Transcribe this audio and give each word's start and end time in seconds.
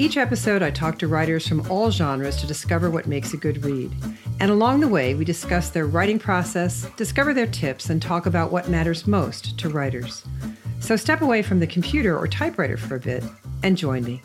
Each 0.00 0.16
episode, 0.16 0.62
I 0.62 0.70
talk 0.70 0.98
to 1.00 1.08
writers 1.08 1.46
from 1.46 1.70
all 1.70 1.90
genres 1.90 2.36
to 2.36 2.46
discover 2.46 2.90
what 2.90 3.06
makes 3.06 3.34
a 3.34 3.36
good 3.36 3.62
read. 3.62 3.92
And 4.40 4.50
along 4.50 4.80
the 4.80 4.88
way, 4.88 5.14
we 5.14 5.26
discuss 5.26 5.68
their 5.68 5.84
writing 5.84 6.18
process, 6.18 6.88
discover 6.96 7.34
their 7.34 7.46
tips, 7.46 7.90
and 7.90 8.00
talk 8.00 8.24
about 8.24 8.50
what 8.50 8.70
matters 8.70 9.06
most 9.06 9.58
to 9.58 9.68
writers. 9.68 10.24
So 10.78 10.96
step 10.96 11.20
away 11.20 11.42
from 11.42 11.60
the 11.60 11.66
computer 11.66 12.16
or 12.16 12.26
typewriter 12.26 12.78
for 12.78 12.94
a 12.94 12.98
bit 12.98 13.22
and 13.62 13.76
join 13.76 14.02
me. 14.02 14.22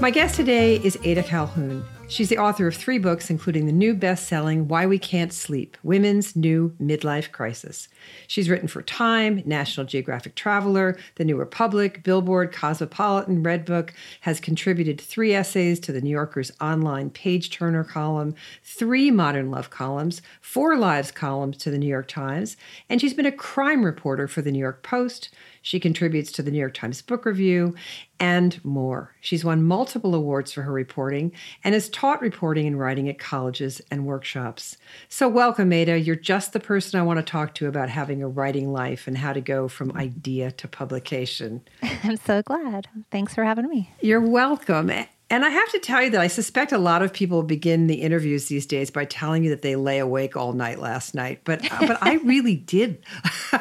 My 0.00 0.10
guest 0.10 0.34
today 0.34 0.80
is 0.82 0.98
Ada 1.04 1.22
Calhoun. 1.22 1.84
She's 2.14 2.28
the 2.28 2.38
author 2.38 2.68
of 2.68 2.76
three 2.76 2.98
books, 2.98 3.28
including 3.28 3.66
the 3.66 3.72
new 3.72 3.92
best 3.92 4.28
selling 4.28 4.68
Why 4.68 4.86
We 4.86 5.00
Can't 5.00 5.32
Sleep 5.32 5.76
Women's 5.82 6.36
New 6.36 6.72
Midlife 6.80 7.32
Crisis. 7.32 7.88
She's 8.28 8.48
written 8.48 8.68
for 8.68 8.82
Time, 8.82 9.42
National 9.44 9.84
Geographic 9.84 10.36
Traveler, 10.36 10.96
The 11.16 11.24
New 11.24 11.34
Republic, 11.34 12.04
Billboard, 12.04 12.52
Cosmopolitan, 12.52 13.42
Redbook, 13.42 13.90
has 14.20 14.38
contributed 14.38 15.00
three 15.00 15.34
essays 15.34 15.80
to 15.80 15.90
the 15.90 16.00
New 16.00 16.10
Yorker's 16.10 16.52
online 16.60 17.10
page 17.10 17.50
turner 17.50 17.82
column, 17.82 18.36
three 18.62 19.10
Modern 19.10 19.50
Love 19.50 19.70
columns, 19.70 20.22
four 20.40 20.76
Lives 20.76 21.10
columns 21.10 21.56
to 21.56 21.70
the 21.72 21.78
New 21.78 21.88
York 21.88 22.06
Times, 22.06 22.56
and 22.88 23.00
she's 23.00 23.14
been 23.14 23.26
a 23.26 23.32
crime 23.32 23.84
reporter 23.84 24.28
for 24.28 24.40
the 24.40 24.52
New 24.52 24.60
York 24.60 24.84
Post. 24.84 25.30
She 25.64 25.80
contributes 25.80 26.30
to 26.32 26.42
the 26.42 26.50
New 26.50 26.58
York 26.58 26.74
Times 26.74 27.00
Book 27.00 27.24
Review 27.24 27.74
and 28.20 28.62
more. 28.66 29.16
She's 29.22 29.46
won 29.46 29.62
multiple 29.62 30.14
awards 30.14 30.52
for 30.52 30.60
her 30.60 30.70
reporting 30.70 31.32
and 31.64 31.72
has 31.72 31.88
taught 31.88 32.20
reporting 32.20 32.66
and 32.66 32.78
writing 32.78 33.08
at 33.08 33.18
colleges 33.18 33.80
and 33.90 34.04
workshops. 34.04 34.76
So, 35.08 35.26
welcome, 35.26 35.72
Ada. 35.72 35.98
You're 35.98 36.16
just 36.16 36.52
the 36.52 36.60
person 36.60 37.00
I 37.00 37.02
want 37.02 37.16
to 37.16 37.22
talk 37.24 37.54
to 37.54 37.66
about 37.66 37.88
having 37.88 38.22
a 38.22 38.28
writing 38.28 38.74
life 38.74 39.06
and 39.06 39.16
how 39.16 39.32
to 39.32 39.40
go 39.40 39.66
from 39.66 39.96
idea 39.96 40.52
to 40.52 40.68
publication. 40.68 41.62
I'm 42.04 42.18
so 42.18 42.42
glad. 42.42 42.86
Thanks 43.10 43.34
for 43.34 43.42
having 43.42 43.66
me. 43.66 43.90
You're 44.02 44.20
welcome. 44.20 44.92
And 45.30 45.42
I 45.44 45.48
have 45.48 45.70
to 45.72 45.78
tell 45.78 46.02
you 46.02 46.10
that 46.10 46.20
I 46.20 46.26
suspect 46.26 46.70
a 46.70 46.78
lot 46.78 47.02
of 47.02 47.12
people 47.12 47.42
begin 47.42 47.86
the 47.86 48.02
interviews 48.02 48.48
these 48.48 48.66
days 48.66 48.90
by 48.90 49.06
telling 49.06 49.42
you 49.42 49.50
that 49.50 49.62
they 49.62 49.74
lay 49.74 49.98
awake 49.98 50.36
all 50.36 50.52
night 50.52 50.78
last 50.78 51.14
night. 51.14 51.40
But 51.44 51.64
uh, 51.72 51.86
but 51.86 51.98
I 52.02 52.14
really 52.24 52.56
did 52.56 53.02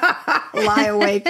lie 0.53 0.87
awake 0.89 1.25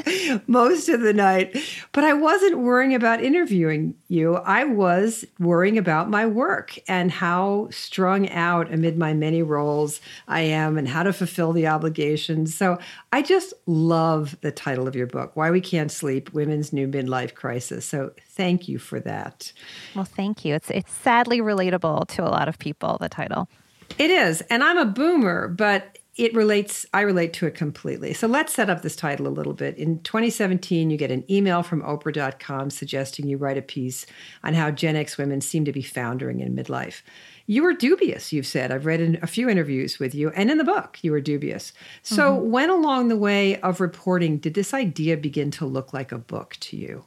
most 0.47 0.89
of 0.89 1.01
the 1.01 1.13
night. 1.13 1.55
But 1.91 2.03
I 2.03 2.13
wasn't 2.13 2.57
worrying 2.57 2.95
about 2.95 3.23
interviewing 3.23 3.93
you. 4.07 4.37
I 4.37 4.63
was 4.63 5.23
worrying 5.39 5.77
about 5.77 6.09
my 6.09 6.25
work 6.25 6.79
and 6.87 7.11
how 7.11 7.67
strung 7.69 8.27
out 8.29 8.73
amid 8.73 8.97
my 8.97 9.13
many 9.13 9.43
roles 9.43 10.01
I 10.27 10.41
am 10.41 10.79
and 10.79 10.87
how 10.87 11.03
to 11.03 11.13
fulfill 11.13 11.53
the 11.53 11.67
obligations. 11.67 12.55
So 12.55 12.79
I 13.11 13.21
just 13.21 13.53
love 13.67 14.35
the 14.41 14.51
title 14.51 14.87
of 14.87 14.95
your 14.95 15.07
book, 15.07 15.35
Why 15.35 15.51
We 15.51 15.61
Can't 15.61 15.91
Sleep: 15.91 16.33
Women's 16.33 16.73
New 16.73 16.87
Midlife 16.87 17.35
Crisis. 17.35 17.85
So 17.85 18.13
thank 18.29 18.67
you 18.67 18.79
for 18.79 18.99
that. 19.01 19.53
Well, 19.95 20.05
thank 20.05 20.32
you. 20.45 20.55
It's 20.55 20.69
it's 20.69 20.91
sadly 20.91 21.39
relatable 21.39 22.07
to 22.09 22.23
a 22.23 22.29
lot 22.29 22.47
of 22.47 22.59
people, 22.59 22.97
the 22.99 23.09
title. 23.09 23.49
It 23.97 24.09
is. 24.09 24.41
And 24.49 24.63
I'm 24.63 24.77
a 24.77 24.85
boomer, 24.85 25.47
but 25.47 25.97
it 26.15 26.33
relates 26.35 26.85
i 26.93 27.01
relate 27.01 27.33
to 27.33 27.47
it 27.47 27.55
completely 27.55 28.13
so 28.13 28.27
let's 28.27 28.53
set 28.53 28.69
up 28.69 28.81
this 28.81 28.95
title 28.95 29.27
a 29.27 29.29
little 29.29 29.53
bit 29.53 29.75
in 29.77 29.99
2017 30.01 30.89
you 30.89 30.97
get 30.97 31.11
an 31.11 31.23
email 31.31 31.63
from 31.63 31.81
oprah.com 31.81 32.69
suggesting 32.69 33.27
you 33.27 33.37
write 33.37 33.57
a 33.57 33.61
piece 33.61 34.05
on 34.43 34.53
how 34.53 34.69
gen 34.69 34.95
x 34.95 35.17
women 35.17 35.41
seem 35.41 35.65
to 35.65 35.71
be 35.71 35.81
foundering 35.81 36.39
in 36.39 36.55
midlife 36.55 37.01
you 37.47 37.63
were 37.63 37.73
dubious 37.73 38.31
you've 38.31 38.45
said 38.45 38.71
i've 38.71 38.85
read 38.85 39.01
in 39.01 39.17
a 39.21 39.27
few 39.27 39.49
interviews 39.49 39.97
with 39.97 40.13
you 40.13 40.29
and 40.31 40.51
in 40.51 40.57
the 40.57 40.63
book 40.63 40.99
you 41.01 41.11
were 41.11 41.21
dubious 41.21 41.73
so 42.03 42.35
mm-hmm. 42.35 42.51
when 42.51 42.69
along 42.69 43.07
the 43.07 43.17
way 43.17 43.59
of 43.61 43.81
reporting 43.81 44.37
did 44.37 44.53
this 44.53 44.73
idea 44.73 45.17
begin 45.17 45.49
to 45.49 45.65
look 45.65 45.93
like 45.93 46.11
a 46.11 46.17
book 46.17 46.55
to 46.59 46.77
you 46.77 47.03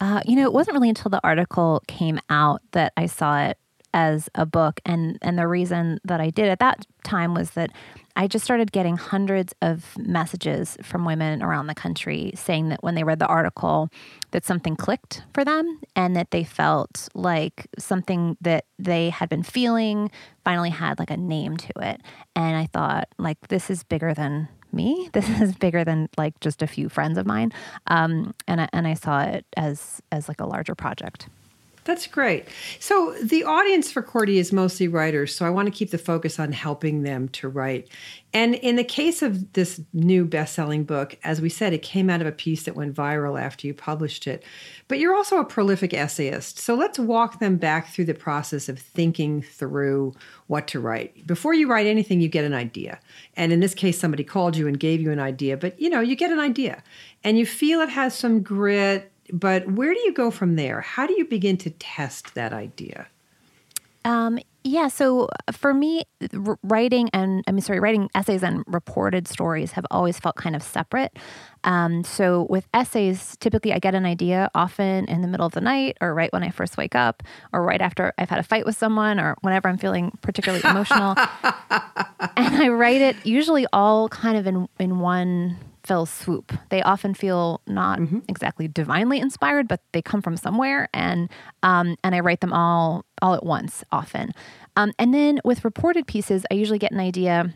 uh, 0.00 0.22
you 0.24 0.36
know, 0.36 0.44
it 0.44 0.52
wasn't 0.52 0.74
really 0.74 0.88
until 0.88 1.10
the 1.10 1.20
article 1.24 1.82
came 1.86 2.18
out 2.28 2.60
that 2.72 2.92
I 2.96 3.06
saw 3.06 3.44
it 3.44 3.58
as 3.94 4.28
a 4.34 4.44
book, 4.44 4.80
and 4.84 5.18
and 5.22 5.38
the 5.38 5.48
reason 5.48 5.98
that 6.04 6.20
I 6.20 6.28
did 6.30 6.48
at 6.48 6.58
that 6.58 6.86
time 7.02 7.32
was 7.32 7.52
that 7.52 7.70
I 8.14 8.26
just 8.26 8.44
started 8.44 8.72
getting 8.72 8.96
hundreds 8.96 9.54
of 9.62 9.96
messages 9.98 10.76
from 10.82 11.04
women 11.04 11.42
around 11.42 11.66
the 11.66 11.74
country 11.74 12.32
saying 12.34 12.68
that 12.70 12.82
when 12.82 12.94
they 12.94 13.04
read 13.04 13.18
the 13.18 13.26
article, 13.26 13.88
that 14.32 14.44
something 14.44 14.76
clicked 14.76 15.22
for 15.32 15.44
them, 15.44 15.80
and 15.94 16.14
that 16.14 16.30
they 16.30 16.44
felt 16.44 17.08
like 17.14 17.66
something 17.78 18.36
that 18.42 18.66
they 18.78 19.10
had 19.10 19.28
been 19.30 19.42
feeling 19.42 20.10
finally 20.44 20.70
had 20.70 20.98
like 20.98 21.10
a 21.10 21.16
name 21.16 21.56
to 21.56 21.72
it. 21.80 22.02
And 22.34 22.56
I 22.56 22.66
thought, 22.66 23.08
like, 23.18 23.48
this 23.48 23.70
is 23.70 23.82
bigger 23.82 24.12
than 24.12 24.48
me. 24.76 25.10
This 25.16 25.28
is 25.40 25.54
bigger 25.56 25.84
than 25.84 26.08
like 26.18 26.38
just 26.40 26.62
a 26.62 26.66
few 26.66 26.88
friends 26.88 27.18
of 27.18 27.26
mine, 27.26 27.52
um, 27.88 28.34
and 28.46 28.60
I, 28.60 28.68
and 28.72 28.86
I 28.86 28.94
saw 28.94 29.22
it 29.22 29.46
as 29.56 30.02
as 30.12 30.28
like 30.28 30.40
a 30.40 30.46
larger 30.46 30.74
project. 30.74 31.28
That's 31.86 32.08
great. 32.08 32.48
So 32.80 33.14
the 33.22 33.44
audience 33.44 33.92
for 33.92 34.02
QWERTY 34.02 34.38
is 34.38 34.52
mostly 34.52 34.88
writers, 34.88 35.32
so 35.32 35.46
I 35.46 35.50
want 35.50 35.66
to 35.66 35.72
keep 35.72 35.92
the 35.92 35.98
focus 35.98 36.40
on 36.40 36.50
helping 36.50 37.04
them 37.04 37.28
to 37.28 37.48
write. 37.48 37.88
And 38.34 38.56
in 38.56 38.74
the 38.74 38.82
case 38.82 39.22
of 39.22 39.52
this 39.52 39.80
new 39.92 40.24
best-selling 40.24 40.82
book, 40.82 41.16
as 41.22 41.40
we 41.40 41.48
said, 41.48 41.72
it 41.72 41.82
came 41.82 42.10
out 42.10 42.20
of 42.20 42.26
a 42.26 42.32
piece 42.32 42.64
that 42.64 42.74
went 42.74 42.96
viral 42.96 43.40
after 43.40 43.68
you 43.68 43.72
published 43.72 44.26
it. 44.26 44.42
But 44.88 44.98
you're 44.98 45.14
also 45.14 45.38
a 45.38 45.44
prolific 45.44 45.94
essayist. 45.94 46.58
So 46.58 46.74
let's 46.74 46.98
walk 46.98 47.38
them 47.38 47.56
back 47.56 47.88
through 47.88 48.06
the 48.06 48.14
process 48.14 48.68
of 48.68 48.80
thinking 48.80 49.40
through 49.40 50.12
what 50.48 50.66
to 50.68 50.80
write. 50.80 51.24
Before 51.24 51.54
you 51.54 51.68
write 51.68 51.86
anything, 51.86 52.20
you 52.20 52.28
get 52.28 52.44
an 52.44 52.52
idea. 52.52 52.98
And 53.36 53.52
in 53.52 53.60
this 53.60 53.74
case, 53.74 53.96
somebody 53.96 54.24
called 54.24 54.56
you 54.56 54.66
and 54.66 54.78
gave 54.78 55.00
you 55.00 55.12
an 55.12 55.20
idea, 55.20 55.56
but 55.56 55.80
you 55.80 55.88
know, 55.88 56.00
you 56.00 56.16
get 56.16 56.32
an 56.32 56.40
idea. 56.40 56.82
And 57.22 57.38
you 57.38 57.46
feel 57.46 57.80
it 57.80 57.90
has 57.90 58.12
some 58.12 58.42
grit, 58.42 59.12
but 59.32 59.70
where 59.70 59.92
do 59.92 60.00
you 60.00 60.12
go 60.12 60.30
from 60.30 60.56
there? 60.56 60.80
How 60.80 61.06
do 61.06 61.14
you 61.16 61.24
begin 61.24 61.56
to 61.58 61.70
test 61.70 62.34
that 62.34 62.52
idea? 62.52 63.08
Um, 64.04 64.38
yeah, 64.62 64.88
so 64.88 65.28
for 65.52 65.74
me, 65.74 66.04
writing 66.62 67.08
and 67.12 67.42
I'm 67.46 67.60
sorry, 67.60 67.80
writing 67.80 68.08
essays 68.14 68.42
and 68.42 68.64
reported 68.66 69.28
stories 69.28 69.72
have 69.72 69.86
always 69.90 70.18
felt 70.18 70.36
kind 70.36 70.54
of 70.54 70.62
separate. 70.62 71.16
Um, 71.64 72.04
so 72.04 72.46
with 72.50 72.68
essays, 72.74 73.36
typically 73.38 73.72
I 73.72 73.78
get 73.78 73.94
an 73.94 74.06
idea 74.06 74.48
often 74.54 75.06
in 75.06 75.22
the 75.22 75.28
middle 75.28 75.46
of 75.46 75.52
the 75.52 75.60
night, 75.60 75.96
or 76.00 76.14
right 76.14 76.32
when 76.32 76.42
I 76.42 76.50
first 76.50 76.76
wake 76.76 76.94
up, 76.94 77.22
or 77.52 77.64
right 77.64 77.80
after 77.80 78.12
I've 78.18 78.28
had 78.28 78.38
a 78.38 78.44
fight 78.44 78.64
with 78.64 78.76
someone, 78.76 79.18
or 79.18 79.36
whenever 79.40 79.68
I'm 79.68 79.78
feeling 79.78 80.16
particularly 80.20 80.62
emotional, 80.68 81.16
and 82.36 82.56
I 82.56 82.68
write 82.68 83.00
it 83.00 83.16
usually 83.24 83.66
all 83.72 84.08
kind 84.08 84.36
of 84.36 84.46
in 84.46 84.68
in 84.78 85.00
one 85.00 85.58
fell 85.86 86.04
swoop. 86.04 86.52
They 86.70 86.82
often 86.82 87.14
feel 87.14 87.60
not 87.66 88.00
mm-hmm. 88.00 88.18
exactly 88.28 88.66
divinely 88.66 89.20
inspired, 89.20 89.68
but 89.68 89.80
they 89.92 90.02
come 90.02 90.20
from 90.20 90.36
somewhere, 90.36 90.88
and 90.92 91.30
um, 91.62 91.96
and 92.02 92.14
I 92.14 92.20
write 92.20 92.40
them 92.40 92.52
all 92.52 93.04
all 93.22 93.34
at 93.34 93.46
once 93.46 93.84
often. 93.92 94.32
Um, 94.74 94.92
and 94.98 95.14
then 95.14 95.40
with 95.44 95.64
reported 95.64 96.06
pieces, 96.06 96.44
I 96.50 96.54
usually 96.54 96.78
get 96.78 96.92
an 96.92 97.00
idea. 97.00 97.54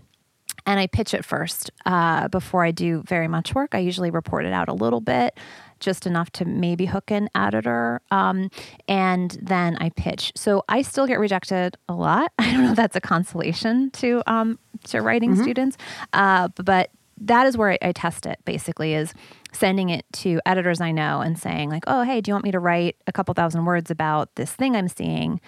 And 0.67 0.79
I 0.79 0.89
pitch 0.89 1.15
it 1.15 1.25
first 1.25 1.71
uh, 1.87 2.29
before 2.29 2.65
I 2.65 2.71
do 2.71 3.03
very 3.07 3.29
much 3.29 3.55
work. 3.55 3.75
I 3.75 3.79
usually 3.79 4.11
report 4.11 4.45
it 4.45 4.53
out 4.53 4.69
a 4.69 4.75
little 4.75 5.01
bit, 5.01 5.39
just 5.81 6.07
enough 6.07 6.31
to 6.33 6.45
maybe 6.45 6.85
hook 6.85 7.11
an 7.11 7.31
editor, 7.35 8.03
um, 8.11 8.51
and 8.87 9.39
then 9.41 9.79
I 9.81 9.89
pitch. 9.89 10.33
So 10.37 10.63
I 10.69 10.83
still 10.83 11.07
get 11.07 11.19
rejected 11.19 11.79
a 11.89 11.95
lot. 11.95 12.33
I 12.39 12.53
don't 12.53 12.65
know 12.65 12.71
if 12.73 12.77
that's 12.77 12.95
a 12.95 13.01
consolation 13.01 13.91
to 13.93 14.23
um, 14.27 14.59
to 14.89 15.01
writing 15.01 15.33
mm-hmm. 15.33 15.43
students, 15.43 15.79
uh, 16.13 16.49
but 16.63 16.91
that 17.21 17.47
is 17.47 17.57
where 17.57 17.73
I, 17.73 17.79
I, 17.83 17.93
test 17.93 18.27
it 18.27 18.39
basically 18.45 18.95
is 18.95 19.13
sending 19.53 19.91
it 19.91 20.07
to 20.13 20.41
editors 20.47 20.81
I 20.81 20.91
know 20.91 21.21
and 21.21 21.39
saying 21.39 21.71
like, 21.71 21.85
oh, 21.87 22.03
hey, 22.03 22.21
do 22.21 22.31
you 22.31 22.35
want 22.35 22.45
me 22.45 22.51
to 22.53 22.59
write 22.59 22.97
a 23.07 23.13
couple 23.13 23.35
thousand 23.35 23.65
words 23.65 23.91
about 23.91 24.35
this 24.37 24.53
thing 24.53 24.75
I'm 24.75 24.89
seeing? 24.89 25.41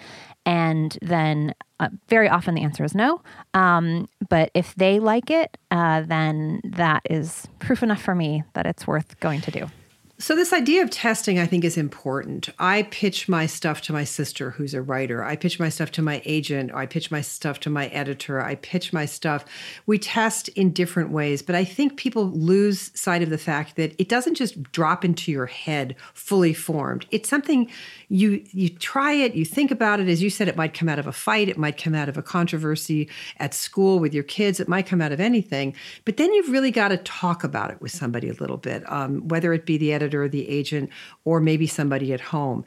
And 0.45 0.97
then 1.01 1.55
uh, 1.79 1.89
very 2.09 2.29
often 2.29 2.55
the 2.55 2.61
answer 2.61 2.83
is 2.83 2.93
no. 2.93 3.21
Um, 3.53 4.07
but 4.29 4.51
if 4.53 4.75
they 4.75 4.99
like 4.99 5.29
it, 5.31 5.57
uh, 5.71 6.01
then 6.01 6.61
that 6.63 7.03
is 7.09 7.47
proof 7.59 7.81
enough 7.81 8.01
for 8.01 8.13
me 8.13 8.43
that 8.53 8.65
it's 8.65 8.85
worth 8.85 9.19
going 9.19 9.41
to 9.41 9.51
do. 9.51 9.67
So, 10.23 10.37
this 10.37 10.53
idea 10.53 10.81
of 10.81 10.89
testing, 10.89 11.37
I 11.37 11.45
think, 11.45 11.65
is 11.65 11.75
important. 11.75 12.47
I 12.57 12.83
pitch 12.83 13.27
my 13.27 13.45
stuff 13.45 13.81
to 13.81 13.91
my 13.91 14.05
sister, 14.05 14.51
who's 14.51 14.73
a 14.73 14.81
writer. 14.81 15.21
I 15.21 15.35
pitch 15.35 15.59
my 15.59 15.67
stuff 15.67 15.91
to 15.91 16.01
my 16.01 16.21
agent. 16.23 16.73
I 16.73 16.85
pitch 16.85 17.11
my 17.11 17.19
stuff 17.19 17.59
to 17.59 17.69
my 17.69 17.87
editor. 17.87 18.39
I 18.39 18.55
pitch 18.55 18.93
my 18.93 19.05
stuff. 19.05 19.43
We 19.85 19.99
test 19.99 20.47
in 20.47 20.71
different 20.71 21.09
ways, 21.09 21.41
but 21.41 21.55
I 21.55 21.65
think 21.65 21.97
people 21.97 22.31
lose 22.31 22.89
sight 22.97 23.21
of 23.21 23.31
the 23.31 23.37
fact 23.37 23.75
that 23.75 23.99
it 23.99 24.07
doesn't 24.07 24.35
just 24.35 24.63
drop 24.71 25.03
into 25.03 25.29
your 25.29 25.47
head 25.47 25.93
fully 26.13 26.53
formed. 26.53 27.05
It's 27.11 27.27
something 27.27 27.69
you 28.07 28.45
you 28.53 28.69
try 28.69 29.11
it, 29.11 29.35
you 29.35 29.43
think 29.43 29.71
about 29.71 29.99
it. 29.99 30.07
As 30.07 30.23
you 30.23 30.29
said, 30.29 30.47
it 30.47 30.55
might 30.55 30.73
come 30.73 30.87
out 30.87 30.99
of 30.99 31.07
a 31.07 31.11
fight, 31.11 31.49
it 31.49 31.57
might 31.57 31.77
come 31.77 31.95
out 31.95 32.07
of 32.07 32.15
a 32.15 32.23
controversy 32.23 33.09
at 33.39 33.53
school 33.53 33.99
with 33.99 34.13
your 34.13 34.23
kids, 34.23 34.61
it 34.61 34.69
might 34.69 34.85
come 34.85 35.01
out 35.01 35.11
of 35.11 35.19
anything. 35.19 35.75
But 36.05 36.15
then 36.15 36.31
you've 36.31 36.49
really 36.49 36.71
got 36.71 36.89
to 36.89 36.97
talk 36.97 37.43
about 37.43 37.71
it 37.71 37.81
with 37.81 37.91
somebody 37.91 38.29
a 38.29 38.33
little 38.35 38.55
bit, 38.55 38.89
um, 38.89 39.27
whether 39.27 39.51
it 39.51 39.65
be 39.65 39.77
the 39.77 39.91
editor 39.91 40.12
editor, 40.13 40.27
the 40.27 40.47
agent, 40.49 40.89
or 41.25 41.39
maybe 41.39 41.67
somebody 41.67 42.13
at 42.13 42.21
home. 42.21 42.63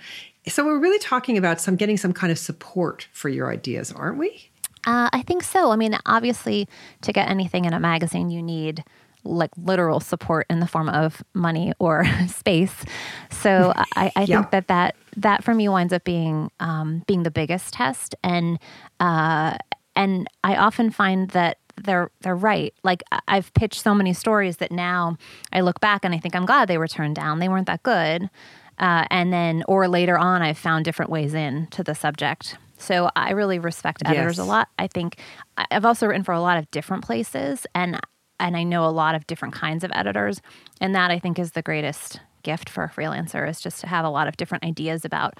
So 0.48 0.64
we're 0.64 0.78
really 0.78 0.98
talking 0.98 1.36
about 1.38 1.60
some 1.60 1.76
getting 1.76 1.96
some 1.96 2.12
kind 2.12 2.30
of 2.30 2.38
support 2.38 3.08
for 3.12 3.28
your 3.28 3.50
ideas, 3.50 3.92
aren't 3.92 4.18
we? 4.18 4.50
Uh, 4.86 5.10
I 5.12 5.22
think 5.22 5.42
so. 5.42 5.72
I 5.72 5.76
mean, 5.76 5.96
obviously, 6.06 6.68
to 7.02 7.12
get 7.12 7.28
anything 7.28 7.64
in 7.64 7.72
a 7.72 7.80
magazine, 7.80 8.30
you 8.30 8.42
need 8.42 8.84
like 9.24 9.50
literal 9.56 9.98
support 9.98 10.46
in 10.48 10.60
the 10.60 10.68
form 10.68 10.88
of 10.88 11.20
money 11.34 11.72
or 11.80 12.04
space. 12.28 12.84
So 13.30 13.72
I, 13.96 14.12
I 14.14 14.26
think 14.26 14.50
that 14.52 14.68
that 14.68 14.94
that 15.16 15.42
for 15.42 15.54
me 15.54 15.68
winds 15.68 15.92
up 15.92 16.04
being 16.04 16.50
um, 16.60 17.02
being 17.08 17.24
the 17.24 17.32
biggest 17.32 17.74
test, 17.74 18.14
and 18.22 18.58
uh, 19.00 19.56
and 19.96 20.28
I 20.44 20.56
often 20.56 20.90
find 20.90 21.30
that 21.30 21.58
they're 21.82 22.10
they're 22.20 22.36
right. 22.36 22.74
Like 22.82 23.02
I've 23.28 23.52
pitched 23.54 23.82
so 23.82 23.94
many 23.94 24.12
stories 24.12 24.58
that 24.58 24.72
now 24.72 25.16
I 25.52 25.60
look 25.60 25.80
back 25.80 26.04
and 26.04 26.14
I 26.14 26.18
think 26.18 26.34
I'm 26.34 26.46
glad 26.46 26.68
they 26.68 26.78
were 26.78 26.88
turned 26.88 27.16
down. 27.16 27.38
They 27.38 27.48
weren't 27.48 27.66
that 27.66 27.82
good. 27.82 28.30
Uh, 28.78 29.06
and 29.10 29.32
then, 29.32 29.64
or 29.68 29.88
later 29.88 30.18
on, 30.18 30.42
I've 30.42 30.58
found 30.58 30.84
different 30.84 31.10
ways 31.10 31.32
in 31.32 31.66
to 31.68 31.82
the 31.82 31.94
subject. 31.94 32.58
So 32.78 33.10
I 33.16 33.30
really 33.30 33.58
respect 33.58 34.02
editors 34.04 34.36
yes. 34.36 34.46
a 34.46 34.48
lot. 34.48 34.68
I 34.78 34.86
think 34.86 35.18
I've 35.56 35.86
also 35.86 36.06
written 36.06 36.24
for 36.24 36.32
a 36.32 36.40
lot 36.40 36.58
of 36.58 36.70
different 36.70 37.04
places, 37.04 37.66
and 37.74 37.98
and 38.38 38.56
I 38.56 38.64
know 38.64 38.84
a 38.84 38.92
lot 38.92 39.14
of 39.14 39.26
different 39.26 39.54
kinds 39.54 39.82
of 39.82 39.90
editors, 39.94 40.42
and 40.80 40.94
that 40.94 41.10
I 41.10 41.18
think 41.18 41.38
is 41.38 41.52
the 41.52 41.62
greatest 41.62 42.20
gift 42.42 42.68
for 42.68 42.84
a 42.84 42.88
freelancer 42.88 43.48
is 43.48 43.60
just 43.60 43.80
to 43.80 43.86
have 43.86 44.04
a 44.04 44.10
lot 44.10 44.28
of 44.28 44.36
different 44.36 44.62
ideas 44.62 45.04
about 45.04 45.34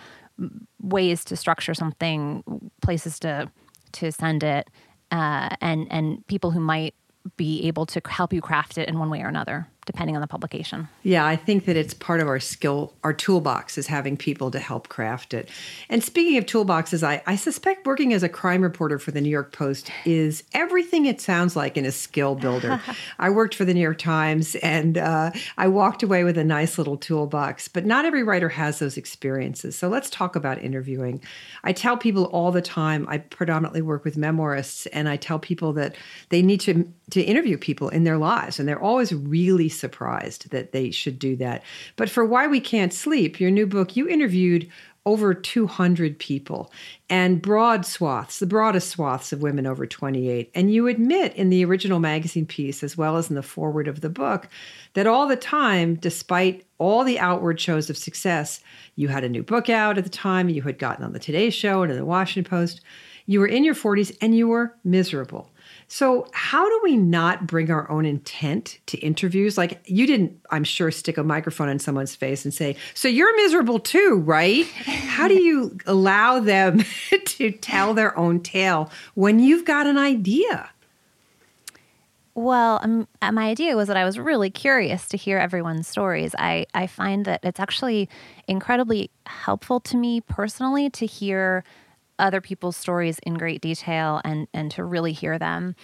ways 0.81 1.25
to 1.27 1.37
structure 1.37 1.75
something, 1.75 2.43
places 2.81 3.19
to 3.21 3.51
to 3.93 4.11
send 4.11 4.43
it, 4.43 4.69
uh, 5.11 5.51
and 5.61 5.87
and 5.91 6.27
people 6.27 6.51
who 6.51 6.61
might 6.61 6.95
be 7.37 7.67
able 7.67 7.87
to 7.87 8.01
help 8.09 8.33
you 8.33 8.41
craft 8.41 8.79
it 8.79 8.89
in 8.89 8.99
one 8.99 9.11
way 9.11 9.21
or 9.23 9.29
another 9.29 9.69
depending 9.87 10.17
on 10.17 10.21
the 10.21 10.27
publication. 10.27 10.89
Yeah, 11.03 11.25
I 11.25 11.37
think 11.37 11.65
that 11.65 11.77
it's 11.77 11.95
part 11.95 12.21
of 12.21 12.29
our 12.29 12.41
skill, 12.41 12.93
our 13.05 13.13
toolbox 13.13 13.79
is 13.79 13.87
having 13.87 14.17
people 14.17 14.51
to 14.51 14.59
help 14.59 14.89
craft 14.89 15.33
it. 15.33 15.49
And 15.89 16.03
speaking 16.03 16.37
of 16.37 16.45
toolboxes, 16.45 17.03
I, 17.03 17.23
I 17.27 17.37
suspect 17.37 17.87
working 17.87 18.13
as 18.13 18.23
a 18.23 18.29
crime 18.29 18.63
reporter 18.63 18.99
for 18.99 19.13
the 19.13 19.21
New 19.21 19.31
York 19.31 19.53
Post 19.53 19.91
is 20.05 20.43
everything 20.53 21.07
it 21.07 21.21
sounds 21.21 21.55
like 21.57 21.77
in 21.77 21.85
a 21.85 21.93
skill 21.93 22.35
builder. 22.35 22.81
I 23.19 23.31
worked 23.31 23.55
for 23.55 23.65
the 23.65 23.73
New 23.73 23.81
York 23.81 23.99
Times 23.99 24.57
and 24.57 24.99
uh, 24.99 25.31
I 25.57 25.69
walked 25.69 26.03
away 26.03 26.25
with 26.25 26.37
a 26.37 26.45
nice 26.45 26.79
little 26.79 26.97
toolbox, 26.97 27.69
but 27.69 27.87
not 27.87 28.05
every 28.05 28.25
writer 28.25 28.49
has 28.49 28.81
those 28.81 28.97
experiences. 28.97 29.79
So 29.79 29.89
let's 29.89 30.11
talk 30.11 30.35
about 30.35 30.61
interviewing. 30.61 31.23
I 31.63 31.73
tell 31.73 31.97
people 31.97 32.25
all 32.27 32.51
the 32.51 32.63
time, 32.63 33.07
I 33.09 33.19
predominantly 33.19 33.83
work 33.83 34.05
with 34.05 34.17
memoirists, 34.17 34.87
and 34.93 35.09
I 35.09 35.17
tell 35.17 35.39
people 35.39 35.73
that 35.75 35.95
they 36.31 36.43
need 36.43 36.61
to, 36.61 36.93
to 37.11 37.23
interview 37.23 37.57
people 37.57 37.89
in 37.89 38.05
their 38.05 38.19
lives, 38.19 38.59
and 38.59 38.69
they're 38.69 38.83
always 38.83 39.13
really 39.13 39.69
surprised 39.79 40.51
that 40.51 40.73
they 40.73 40.91
should 40.91 41.19
do 41.19 41.37
that. 41.37 41.63
But 41.97 42.11
for 42.11 42.25
Why 42.25 42.47
We 42.47 42.61
Can't 42.61 42.93
Sleep, 42.93 43.41
your 43.41 43.51
new 43.51 43.67
book, 43.67 43.97
you 43.97 44.09
interviewed 44.09 44.71
over 45.07 45.33
200 45.33 46.19
people 46.19 46.71
and 47.09 47.41
broad 47.41 47.87
swaths, 47.87 48.41
the 48.41 48.47
broadest 48.47 48.91
swaths 48.91 49.33
of 49.33 49.41
women 49.41 49.65
over 49.65 49.87
28. 49.87 50.51
And 50.53 50.75
you 50.75 50.89
admit 50.89 51.33
in 51.35 51.49
the 51.49 51.65
original 51.65 52.01
magazine 52.01 52.45
piece, 52.45 52.83
as 52.83 52.97
well 52.97 53.17
as 53.17 53.31
in 53.31 53.37
the 53.37 53.43
foreword 53.43 53.87
of 53.87 54.01
the 54.01 54.11
book, 54.11 54.49
that 54.95 55.07
all 55.07 55.29
the 55.29 55.37
time, 55.37 55.95
despite 55.95 56.67
all 56.79 57.05
the 57.05 57.21
outward 57.21 57.61
shows 57.61 57.89
of 57.89 57.97
success, 57.97 58.61
you 58.97 59.07
had 59.07 59.23
a 59.23 59.29
new 59.29 59.45
book 59.45 59.71
out 59.71 59.97
at 59.97 60.03
the 60.03 60.11
time, 60.11 60.49
you 60.49 60.63
had 60.63 60.79
gotten 60.79 61.05
on 61.05 61.13
the 61.13 61.21
Today 61.21 61.51
Show 61.51 61.83
and 61.83 61.93
in 61.93 61.99
the 61.99 62.05
Washington 62.05 62.51
Post, 62.51 62.81
you 63.27 63.39
were 63.39 63.47
in 63.47 63.63
your 63.63 63.75
40s 63.75 64.17
and 64.21 64.37
you 64.37 64.49
were 64.49 64.75
miserable. 64.83 65.51
So, 65.89 66.27
how 66.33 66.69
do 66.69 66.81
we 66.83 66.97
not 66.97 67.47
bring 67.47 67.71
our 67.71 67.89
own 67.89 68.05
intent 68.05 68.81
to 68.87 68.99
interviews? 68.99 69.57
Like, 69.57 69.81
you 69.87 70.07
didn't, 70.07 70.41
I'm 70.51 70.65
sure, 70.65 70.91
stick 70.91 71.17
a 71.17 71.23
microphone 71.23 71.69
in 71.69 71.79
someone's 71.79 72.17
face 72.17 72.45
and 72.45 72.53
say, 72.53 72.75
So 72.95 73.07
you're 73.07 73.35
miserable 73.37 73.79
too, 73.79 74.23
right? 74.25 74.67
How 74.67 75.29
do 75.29 75.35
you 75.35 75.79
allow 75.87 76.41
them 76.41 76.83
to 77.25 77.51
tell 77.53 77.95
their 77.95 78.19
own 78.19 78.41
tale 78.41 78.91
when 79.15 79.39
you've 79.39 79.65
got 79.65 79.87
an 79.87 79.97
idea? 79.97 80.71
Well, 82.35 82.81
um, 82.83 83.09
uh, 83.23 83.33
my 83.33 83.49
idea 83.49 83.77
was 83.77 83.89
that 83.89 83.97
I 83.97 84.05
was 84.05 84.19
really 84.19 84.51
curious 84.51 85.09
to 85.09 85.17
hear 85.17 85.39
everyone's 85.39 85.89
stories. 85.89 86.35
I, 86.39 86.67
I 86.75 86.87
find 86.87 87.25
that 87.25 87.41
it's 87.43 87.59
actually 87.59 88.11
incredibly 88.47 89.11
helpful 89.25 89.81
to 89.81 89.97
me 89.97 90.21
personally 90.21 90.91
to 90.91 91.07
hear 91.07 91.65
other 92.19 92.41
people's 92.41 92.77
stories 92.77 93.19
in 93.21 93.35
great 93.35 93.61
detail 93.61 94.21
and 94.25 94.49
and 94.53 94.71
to 94.71 94.85
really 94.85 95.13
hear 95.13 95.39
them 95.39 95.75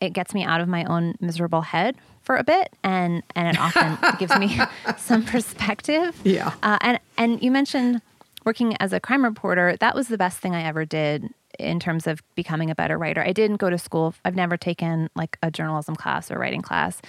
it 0.00 0.12
gets 0.12 0.34
me 0.34 0.44
out 0.44 0.60
of 0.60 0.68
my 0.68 0.84
own 0.84 1.14
miserable 1.20 1.62
head 1.62 1.96
for 2.22 2.36
a 2.36 2.44
bit 2.44 2.72
and 2.84 3.22
and 3.34 3.48
it 3.48 3.58
often 3.58 3.98
gives 4.18 4.36
me 4.36 4.58
some 4.98 5.24
perspective. 5.24 6.18
Yeah. 6.24 6.52
Uh, 6.62 6.78
and 6.80 7.00
and 7.16 7.42
you 7.42 7.50
mentioned 7.50 8.00
working 8.44 8.76
as 8.80 8.92
a 8.92 9.00
crime 9.00 9.24
reporter. 9.24 9.76
That 9.80 9.94
was 9.94 10.08
the 10.08 10.18
best 10.18 10.38
thing 10.38 10.54
i 10.54 10.62
ever 10.62 10.84
did 10.84 11.28
in 11.58 11.80
terms 11.80 12.06
of 12.06 12.22
becoming 12.34 12.70
a 12.70 12.74
better 12.74 12.96
writer. 12.96 13.22
I 13.22 13.32
didn't 13.32 13.56
go 13.56 13.68
to 13.68 13.78
school. 13.78 14.14
I've 14.24 14.36
never 14.36 14.56
taken 14.56 15.10
like 15.16 15.38
a 15.42 15.50
journalism 15.50 15.96
class 15.96 16.30
or 16.30 16.38
writing 16.38 16.62
class. 16.62 17.00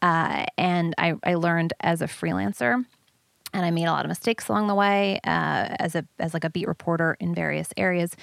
Uh, 0.00 0.46
and 0.56 0.94
I, 0.96 1.14
I 1.24 1.34
learned 1.34 1.74
as 1.80 2.00
a 2.00 2.06
freelancer 2.06 2.84
and 3.52 3.64
I 3.64 3.70
made 3.70 3.86
a 3.86 3.92
lot 3.92 4.04
of 4.04 4.08
mistakes 4.08 4.48
along 4.48 4.68
the 4.68 4.74
way 4.74 5.20
uh, 5.24 5.76
as 5.78 5.94
a 5.94 6.04
as 6.18 6.34
like 6.34 6.44
a 6.44 6.50
beat 6.50 6.68
reporter 6.68 7.16
in 7.20 7.34
various 7.34 7.68
areas. 7.76 8.16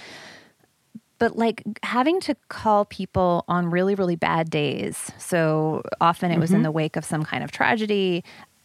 But 1.18 1.38
like 1.38 1.64
having 1.84 2.20
to 2.22 2.36
call 2.50 2.86
people 2.86 3.46
on 3.48 3.72
really 3.72 3.96
really 3.96 4.16
bad 4.16 4.50
days. 4.50 5.12
So 5.18 5.84
often 6.02 6.32
it 6.32 6.40
was 6.40 6.50
mm-hmm. 6.50 6.58
in 6.58 6.64
the 6.64 6.72
wake 6.72 6.96
of 6.96 7.06
some 7.06 7.24
kind 7.24 7.44
of 7.44 7.52
tragedy. 7.52 8.24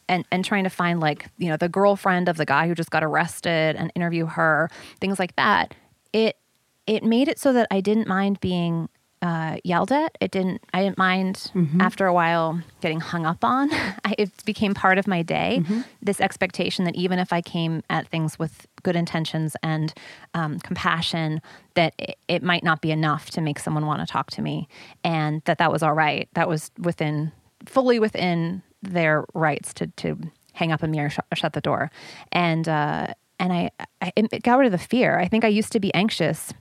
And, 0.09 0.27
and 0.33 0.45
trying 0.45 0.65
to 0.65 0.71
find 0.71 0.99
like 0.99 1.29
you 1.39 1.49
know 1.49 1.57
the 1.57 1.69
girlfriend 1.69 2.29
of 2.29 2.37
the 2.37 2.45
guy 2.45 2.67
who 2.67 2.75
just 2.75 2.91
got 2.91 3.05
arrested 3.05 3.77
and 3.77 3.93
interview 3.95 4.27
her 4.27 4.69
things 5.01 5.21
like 5.21 5.37
that 5.37 5.73
it 6.13 6.37
it 6.85 7.05
made 7.05 7.29
it 7.29 7.39
so 7.39 7.53
that 7.53 7.69
I 7.71 7.81
didn't 7.81 8.09
mind 8.09 8.41
being 8.41 8.89
uh, 9.23 9.59
yelled 9.65 9.93
at. 9.93 10.17
It 10.21 10.31
didn't. 10.31 10.63
I 10.73 10.83
didn't 10.83 10.99
mind 10.99 11.51
mm-hmm. 11.55 11.81
after 11.81 12.07
a 12.07 12.15
while 12.15 12.61
getting 12.81 13.01
hung 13.01 13.27
up 13.27 13.45
on. 13.45 13.71
I, 13.73 14.15
it 14.17 14.31
became 14.45 14.75
part 14.75 14.99
of 14.99 15.07
my 15.07 15.23
day. 15.23 15.59
Mm-hmm. 15.63 15.81
This 16.03 16.21
expectation 16.21 16.85
that 16.87 16.97
even 16.97 17.19
if 17.19 17.33
I 17.33 17.43
came 17.43 17.83
at 17.91 18.09
things 18.09 18.39
with 18.39 18.67
good 18.83 18.97
intentions 18.97 19.57
and 19.63 19.93
um, 20.35 20.59
compassion, 20.61 21.43
that 21.75 21.95
it, 21.99 22.17
it, 22.29 22.43
might 22.43 22.65
not 22.65 22.81
be 22.81 22.91
enough 22.91 23.31
to 23.31 23.41
make 23.41 23.59
someone 23.59 23.85
want 23.85 24.01
to 24.01 24.11
talk 24.11 24.31
to 24.33 24.43
me, 24.43 24.69
and 25.05 25.43
that 25.45 25.59
that 25.59 25.71
was 25.71 25.83
all 25.83 25.95
right. 25.95 26.29
That 26.35 26.49
was 26.49 26.71
within 26.79 27.33
fully 27.67 27.99
within 27.99 28.63
their 28.83 29.25
rights 29.35 29.75
to 29.75 29.89
to 29.89 30.19
hang 30.55 30.73
up 30.73 30.83
a 30.83 30.89
mirror, 30.89 31.11
sh- 31.11 31.19
shut 31.35 31.53
the 31.53 31.61
door, 31.61 31.91
and 32.33 32.67
uh, 32.69 33.09
and 33.39 33.53
I, 33.53 33.71
I 34.01 34.13
it 34.17 34.43
got 34.43 34.59
rid 34.59 34.67
of 34.67 34.73
the 34.73 34.79
fear. 34.79 35.19
I 35.19 35.29
think 35.29 35.45
I 35.45 35.49
used 35.49 35.73
to 35.73 35.81
be 35.81 35.93
anxious, 35.93 36.55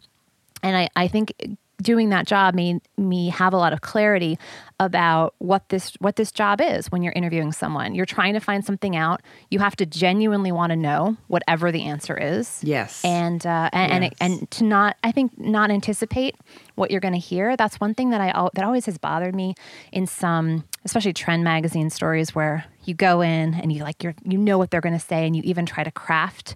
and 0.62 0.76
I 0.76 0.90
I 0.98 1.08
think 1.08 1.34
doing 1.82 2.10
that 2.10 2.28
job 2.28 2.54
made 2.54 2.82
me 2.98 3.30
have 3.30 3.54
a 3.54 3.58
lot 3.58 3.74
of 3.74 3.82
clarity 3.82 4.38
about 4.80 5.34
what 5.40 5.68
this 5.70 5.94
what 6.00 6.16
this 6.16 6.32
job 6.32 6.62
is 6.62 6.92
when 6.92 7.02
you're 7.02 7.14
interviewing 7.14 7.52
someone. 7.52 7.96
You're 7.96 8.06
trying 8.06 8.34
to 8.34 8.40
find 8.40 8.64
something 8.64 8.96
out. 8.96 9.22
You 9.50 9.60
have 9.60 9.76
to 9.78 9.86
genuinely 9.86 10.52
want 10.52 10.72
to 10.72 10.76
know 10.76 11.18
whatever 11.28 11.72
the 11.72 11.84
answer 11.84 12.18
is. 12.18 12.62
Yes. 12.64 13.04
And 13.04 13.46
uh, 13.46 13.70
and 13.74 14.04
yes. 14.04 14.14
and, 14.20 14.34
and 14.40 14.52
to 14.52 14.64
not 14.64 14.98
I 15.04 15.12
think 15.12 15.38
not 15.40 15.72
anticipate 15.72 16.36
what 16.76 16.92
you're 16.92 17.02
going 17.02 17.14
to 17.14 17.20
hear. 17.20 17.58
That's 17.58 17.80
one 17.80 17.94
thing 17.94 18.10
that 18.12 18.22
I 18.22 18.50
that 18.54 18.64
always 18.64 18.86
has 18.86 18.98
bothered 18.98 19.36
me 19.36 19.56
in 19.92 20.08
some 20.08 20.64
especially 20.86 21.14
trend 21.14 21.44
magazine 21.44 21.90
stories 21.90 22.34
where 22.34 22.66
you 22.86 22.94
go 22.94 23.22
in 23.22 23.54
and 23.56 23.72
you 23.72 23.84
like 23.84 24.04
you 24.04 24.14
you 24.24 24.38
know 24.38 24.58
what 24.58 24.72
they're 24.72 24.82
going 24.82 24.98
to 24.98 25.06
say 25.06 25.26
and 25.26 25.36
you 25.36 25.42
even 25.46 25.66
try 25.66 25.84
to 25.84 25.92
craft 25.92 26.56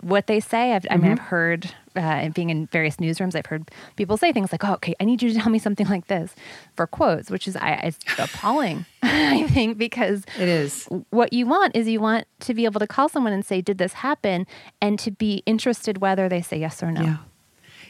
what 0.00 0.26
they 0.26 0.40
say. 0.40 0.72
I've, 0.72 0.82
mm-hmm. 0.82 0.92
I 0.92 0.96
mean, 0.96 1.12
I've 1.12 1.18
mm-hmm. 1.18 1.26
heard, 1.26 1.74
uh, 1.96 2.28
being 2.30 2.50
in 2.50 2.66
various 2.66 2.96
newsrooms, 2.96 3.34
I've 3.34 3.46
heard 3.46 3.70
people 3.96 4.16
say 4.16 4.32
things 4.32 4.52
like, 4.52 4.64
"Oh, 4.64 4.74
okay, 4.74 4.94
I 5.00 5.04
need 5.04 5.22
you 5.22 5.32
to 5.32 5.38
tell 5.38 5.50
me 5.50 5.58
something 5.58 5.88
like 5.88 6.06
this," 6.06 6.34
for 6.76 6.86
quotes, 6.86 7.30
which 7.30 7.48
is 7.48 7.56
I, 7.56 7.72
it's 7.84 7.98
appalling. 8.18 8.86
I 9.02 9.46
think 9.48 9.78
because 9.78 10.24
it 10.38 10.48
is 10.48 10.88
what 11.10 11.32
you 11.32 11.46
want 11.46 11.74
is 11.74 11.88
you 11.88 12.00
want 12.00 12.26
to 12.40 12.54
be 12.54 12.64
able 12.64 12.80
to 12.80 12.86
call 12.86 13.08
someone 13.08 13.32
and 13.32 13.44
say, 13.44 13.60
"Did 13.60 13.78
this 13.78 13.94
happen?" 13.94 14.46
and 14.80 14.98
to 15.00 15.10
be 15.10 15.42
interested 15.46 15.98
whether 15.98 16.28
they 16.28 16.42
say 16.42 16.58
yes 16.58 16.82
or 16.82 16.92
no. 16.92 17.02
Yeah, 17.02 17.16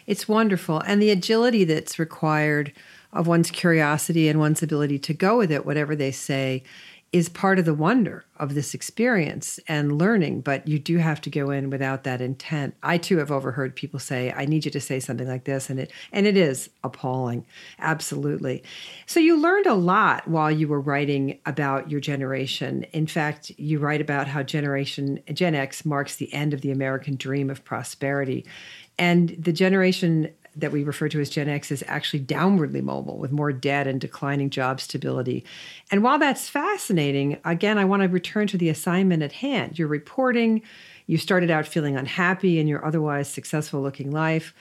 it's 0.06 0.28
wonderful, 0.28 0.80
and 0.80 1.02
the 1.02 1.10
agility 1.10 1.64
that's 1.64 1.98
required 1.98 2.72
of 3.12 3.26
one's 3.26 3.50
curiosity 3.50 4.28
and 4.28 4.38
one's 4.38 4.62
ability 4.62 4.98
to 4.98 5.14
go 5.14 5.38
with 5.38 5.50
it, 5.50 5.64
whatever 5.64 5.96
they 5.96 6.12
say, 6.12 6.62
is 7.10 7.28
part 7.28 7.58
of 7.58 7.64
the 7.64 7.74
wonder 7.74 8.24
of 8.36 8.54
this 8.54 8.74
experience 8.74 9.58
and 9.66 9.96
learning, 9.98 10.42
but 10.42 10.68
you 10.68 10.78
do 10.78 10.98
have 10.98 11.20
to 11.22 11.30
go 11.30 11.50
in 11.50 11.70
without 11.70 12.04
that 12.04 12.20
intent. 12.20 12.74
I 12.82 12.98
too 12.98 13.16
have 13.16 13.32
overheard 13.32 13.74
people 13.74 13.98
say, 13.98 14.32
I 14.36 14.44
need 14.44 14.66
you 14.66 14.70
to 14.70 14.80
say 14.80 15.00
something 15.00 15.26
like 15.26 15.44
this, 15.44 15.70
and 15.70 15.80
it 15.80 15.90
and 16.12 16.26
it 16.26 16.36
is 16.36 16.68
appalling. 16.84 17.46
Absolutely. 17.78 18.62
So 19.06 19.20
you 19.20 19.40
learned 19.40 19.66
a 19.66 19.74
lot 19.74 20.28
while 20.28 20.50
you 20.50 20.68
were 20.68 20.80
writing 20.80 21.38
about 21.46 21.90
your 21.90 22.00
generation. 22.00 22.84
In 22.92 23.06
fact, 23.06 23.50
you 23.56 23.78
write 23.78 24.02
about 24.02 24.28
how 24.28 24.42
generation 24.42 25.20
Gen 25.32 25.54
X 25.54 25.86
marks 25.86 26.16
the 26.16 26.32
end 26.34 26.52
of 26.52 26.60
the 26.60 26.70
American 26.70 27.16
dream 27.16 27.48
of 27.48 27.64
prosperity. 27.64 28.44
And 28.98 29.30
the 29.38 29.52
generation 29.52 30.34
that 30.58 30.72
we 30.72 30.82
refer 30.82 31.08
to 31.08 31.20
as 31.20 31.30
Gen 31.30 31.48
X 31.48 31.70
is 31.70 31.84
actually 31.86 32.20
downwardly 32.20 32.82
mobile 32.82 33.18
with 33.18 33.32
more 33.32 33.52
debt 33.52 33.86
and 33.86 34.00
declining 34.00 34.50
job 34.50 34.80
stability. 34.80 35.44
And 35.90 36.02
while 36.02 36.18
that's 36.18 36.48
fascinating, 36.48 37.38
again, 37.44 37.78
I 37.78 37.84
want 37.84 38.02
to 38.02 38.08
return 38.08 38.46
to 38.48 38.58
the 38.58 38.68
assignment 38.68 39.22
at 39.22 39.32
hand. 39.32 39.78
You're 39.78 39.88
reporting, 39.88 40.62
you 41.06 41.16
started 41.16 41.50
out 41.50 41.66
feeling 41.66 41.96
unhappy 41.96 42.58
in 42.58 42.66
your 42.66 42.84
otherwise 42.84 43.28
successful 43.28 43.80
looking 43.80 44.10
life, 44.10 44.54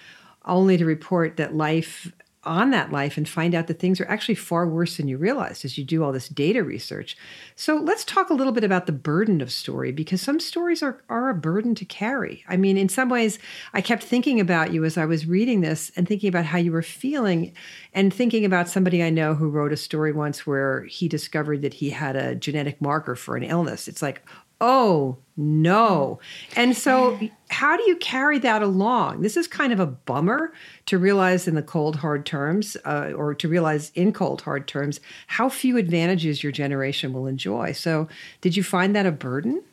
only 0.45 0.77
to 0.77 0.85
report 0.85 1.37
that 1.37 1.55
life 1.55 2.11
on 2.47 2.71
that 2.71 2.91
life 2.91 3.17
and 3.17 3.27
find 3.27 3.53
out 3.53 3.67
that 3.67 3.79
things 3.79 4.01
are 4.01 4.07
actually 4.07 4.35
far 4.35 4.67
worse 4.67 4.97
than 4.97 5.07
you 5.07 5.17
realized 5.17 5.65
as 5.65 5.77
you 5.77 5.83
do 5.83 6.03
all 6.03 6.11
this 6.11 6.29
data 6.29 6.63
research. 6.63 7.17
So 7.55 7.75
let's 7.75 8.03
talk 8.03 8.29
a 8.29 8.33
little 8.33 8.53
bit 8.53 8.63
about 8.63 8.85
the 8.85 8.91
burden 8.91 9.41
of 9.41 9.51
story 9.51 9.91
because 9.91 10.21
some 10.21 10.39
stories 10.39 10.81
are, 10.81 11.03
are 11.09 11.29
a 11.29 11.35
burden 11.35 11.75
to 11.75 11.85
carry. 11.85 12.43
I 12.47 12.57
mean, 12.57 12.77
in 12.77 12.89
some 12.89 13.09
ways, 13.09 13.37
I 13.73 13.81
kept 13.81 14.03
thinking 14.03 14.39
about 14.39 14.73
you 14.73 14.85
as 14.85 14.97
I 14.97 15.05
was 15.05 15.25
reading 15.25 15.61
this 15.61 15.91
and 15.95 16.07
thinking 16.07 16.29
about 16.29 16.45
how 16.45 16.57
you 16.57 16.71
were 16.71 16.81
feeling 16.81 17.53
and 17.93 18.13
thinking 18.13 18.45
about 18.45 18.69
somebody 18.69 19.03
I 19.03 19.09
know 19.09 19.35
who 19.35 19.49
wrote 19.49 19.73
a 19.73 19.77
story 19.77 20.11
once 20.11 20.47
where 20.47 20.85
he 20.85 21.07
discovered 21.07 21.61
that 21.61 21.75
he 21.75 21.89
had 21.89 22.15
a 22.15 22.35
genetic 22.35 22.81
marker 22.81 23.15
for 23.15 23.35
an 23.35 23.43
illness. 23.43 23.87
It's 23.87 24.01
like, 24.01 24.23
oh 24.59 25.17
no. 25.35 26.19
And 26.55 26.75
so, 26.75 27.19
how 27.49 27.77
do 27.77 27.83
you 27.83 27.95
carry 27.97 28.39
that 28.39 28.61
along? 28.61 29.21
This 29.21 29.37
is 29.37 29.47
kind 29.47 29.71
of 29.71 29.79
a 29.79 29.85
bummer 29.85 30.51
to 30.87 30.97
realize 30.97 31.47
in 31.47 31.55
the 31.55 31.61
cold, 31.61 31.97
hard 31.97 32.25
terms, 32.25 32.75
uh, 32.85 33.11
or 33.15 33.33
to 33.35 33.47
realize 33.47 33.91
in 33.95 34.11
cold, 34.11 34.41
hard 34.41 34.67
terms, 34.67 34.99
how 35.27 35.47
few 35.49 35.77
advantages 35.77 36.43
your 36.43 36.51
generation 36.51 37.13
will 37.13 37.27
enjoy. 37.27 37.71
So, 37.71 38.07
did 38.41 38.57
you 38.57 38.63
find 38.63 38.95
that 38.95 39.05
a 39.05 39.11
burden? 39.11 39.63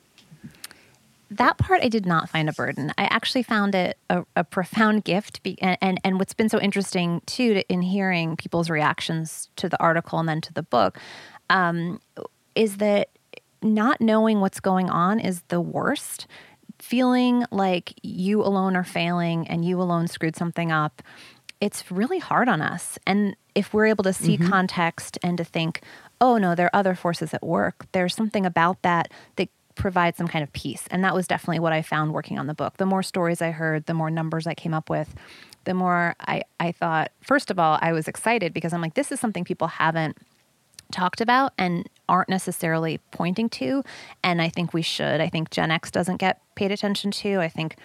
that 1.31 1.59
part 1.59 1.83
I 1.83 1.89
did 1.89 2.07
not 2.07 2.29
find 2.29 2.49
a 2.49 2.53
burden. 2.53 2.93
I 2.97 3.05
actually 3.05 3.43
found 3.43 3.75
it 3.75 3.99
a, 4.09 4.25
a 4.37 4.45
profound 4.45 5.05
gift. 5.05 5.43
Be, 5.43 5.61
and, 5.61 5.77
and, 5.81 6.01
and 6.05 6.19
what's 6.19 6.35
been 6.35 6.49
so 6.49 6.61
interesting 6.61 7.23
too 7.27 7.55
to, 7.55 7.69
in 7.69 7.83
hearing 7.83 8.37
people's 8.37 8.71
reactions 8.71 9.49
to 9.57 9.69
the 9.69 9.81
article 9.81 10.19
and 10.19 10.29
then 10.29 10.41
to 10.43 10.53
the 10.53 10.63
book 10.63 10.99
um, 11.51 12.01
is 12.55 12.77
that 12.79 13.09
not 13.65 14.01
knowing 14.01 14.41
what's 14.41 14.61
going 14.61 14.91
on 14.91 15.19
is 15.19 15.43
the 15.49 15.61
worst. 15.61 16.27
Feeling 16.81 17.45
like 17.51 17.95
you 18.03 18.43
alone 18.43 18.77
are 18.77 18.85
failing 18.85 19.49
and 19.49 19.65
you 19.65 19.81
alone 19.81 20.07
screwed 20.07 20.37
something 20.37 20.71
up, 20.71 21.03
it's 21.61 21.91
really 21.91 22.19
hard 22.19 22.49
on 22.49 22.61
us. 22.61 22.99
And 23.07 23.37
if 23.55 23.73
we're 23.73 23.87
able 23.87 24.05
to 24.05 24.13
see 24.13 24.37
mm-hmm. 24.37 24.49
context 24.49 25.19
and 25.23 25.39
to 25.39 25.45
think, 25.45 25.81
oh 26.21 26.37
no, 26.37 26.55
there 26.55 26.67
are 26.67 26.77
other 26.77 26.95
forces 26.95 27.33
at 27.33 27.43
work, 27.43 27.87
there's 27.93 28.15
something 28.15 28.45
about 28.45 28.83
that 28.83 29.11
that 29.37 29.49
provides 29.75 30.17
some 30.19 30.29
kind 30.29 30.43
of 30.43 30.53
peace. 30.53 30.85
And 30.91 31.03
that 31.05 31.15
was 31.15 31.27
definitely 31.27 31.61
what 31.61 31.73
I 31.73 31.83
found 31.83 32.13
working 32.13 32.39
on 32.39 32.47
the 32.47 32.55
book. 32.55 32.77
The 32.77 32.87
more 32.87 33.03
stories 33.03 33.43
I 33.43 33.51
heard, 33.51 33.87
the 33.87 33.95
more 33.95 34.11
numbers 34.11 34.47
I 34.47 34.55
came 34.55 34.75
up 34.75 34.91
with, 34.91 35.15
the 35.65 35.75
more 35.75 36.15
I, 36.21 36.43
I 36.61 36.73
thought, 36.73 37.11
first 37.21 37.51
of 37.51 37.59
all, 37.59 37.79
I 37.81 37.93
was 37.93 38.09
excited 38.09 38.53
because 38.53 38.73
I'm 38.73 38.81
like, 38.81 38.95
this 38.95 39.11
is 39.11 39.19
something 39.19 39.45
people 39.45 39.69
haven't 39.69 40.19
talked 40.95 41.21
about 41.21 41.53
and 41.59 41.89
aren't 42.09 42.29
necessarily 42.29 43.01
pointing 43.11 43.49
to. 43.49 43.83
And 44.23 44.41
I 44.41 44.49
think 44.49 44.73
we 44.73 44.83
should. 44.83 45.21
I 45.21 45.29
think 45.29 45.51
Gen 45.51 45.71
X 45.71 45.91
doesn't 45.91 46.19
get 46.19 46.41
paid 46.55 46.71
attention 46.71 47.11
to. 47.11 47.41
I 47.41 47.49
think 47.49 47.77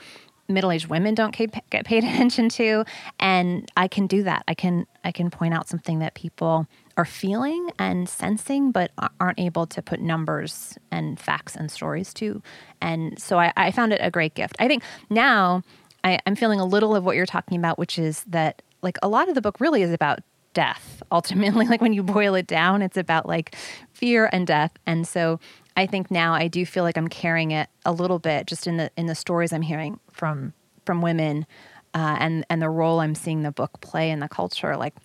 middle-aged 0.49 0.87
women 0.87 1.13
don't 1.13 1.35
get 1.35 1.85
paid 1.85 2.03
attention 2.03 2.49
to 2.49 2.83
and 3.19 3.71
i 3.77 3.87
can 3.87 4.07
do 4.07 4.23
that 4.23 4.43
i 4.47 4.53
can 4.55 4.87
i 5.03 5.11
can 5.11 5.29
point 5.29 5.53
out 5.53 5.67
something 5.67 5.99
that 5.99 6.15
people 6.15 6.65
are 6.97 7.05
feeling 7.05 7.69
and 7.77 8.09
sensing 8.09 8.71
but 8.71 8.91
aren't 9.19 9.39
able 9.39 9.67
to 9.67 9.79
put 9.81 10.01
numbers 10.01 10.75
and 10.89 11.19
facts 11.19 11.55
and 11.55 11.69
stories 11.69 12.13
to 12.15 12.41
and 12.81 13.19
so 13.21 13.37
i, 13.37 13.53
I 13.55 13.69
found 13.69 13.93
it 13.93 13.99
a 14.01 14.09
great 14.09 14.33
gift 14.33 14.55
i 14.57 14.67
think 14.67 14.81
now 15.09 15.61
I, 16.03 16.17
i'm 16.25 16.35
feeling 16.35 16.59
a 16.59 16.65
little 16.65 16.95
of 16.95 17.03
what 17.05 17.15
you're 17.15 17.27
talking 17.27 17.57
about 17.57 17.77
which 17.77 17.99
is 17.99 18.23
that 18.23 18.63
like 18.81 18.97
a 19.03 19.07
lot 19.07 19.29
of 19.29 19.35
the 19.35 19.41
book 19.41 19.59
really 19.59 19.83
is 19.83 19.93
about 19.93 20.19
death. 20.59 21.01
Ultimately 21.09 21.67
like 21.73 21.79
when 21.79 21.93
you 21.93 22.03
boil 22.03 22.35
it 22.35 22.45
down 22.45 22.81
it's 22.81 22.97
about 22.97 23.25
like 23.25 23.55
fear 23.93 24.29
and 24.33 24.45
death. 24.45 24.73
And 24.85 25.07
so 25.07 25.39
i 25.77 25.85
think 25.85 26.11
now 26.11 26.33
i 26.33 26.49
do 26.49 26.65
feel 26.65 26.83
like 26.83 26.97
i'm 26.97 27.07
carrying 27.07 27.51
it 27.51 27.69
a 27.85 27.93
little 27.93 28.19
bit 28.19 28.47
just 28.47 28.67
in 28.67 28.75
the 28.75 28.91
in 28.97 29.05
the 29.05 29.15
stories 29.15 29.53
i'm 29.53 29.61
hearing 29.61 29.97
from 30.11 30.51
from 30.85 31.01
women 31.01 31.45
uh, 31.93 32.17
and 32.19 32.45
and 32.49 32.61
the 32.61 32.69
role 32.69 32.99
i'm 32.99 33.15
seeing 33.15 33.43
the 33.43 33.51
book 33.51 33.79
play 33.79 34.11
in 34.11 34.19
the 34.19 34.27
culture. 34.27 34.75
Like 34.75 34.95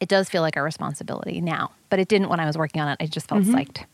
it 0.00 0.08
does 0.08 0.28
feel 0.28 0.42
like 0.42 0.56
a 0.56 0.62
responsibility 0.62 1.40
now 1.40 1.72
but 1.90 1.98
it 1.98 2.06
didn't 2.06 2.28
when 2.28 2.38
i 2.38 2.46
was 2.46 2.56
working 2.56 2.80
on 2.80 2.88
it. 2.88 2.96
I 3.00 3.06
just 3.06 3.28
felt 3.28 3.42
mm-hmm. 3.42 3.56
psyched 3.56 3.84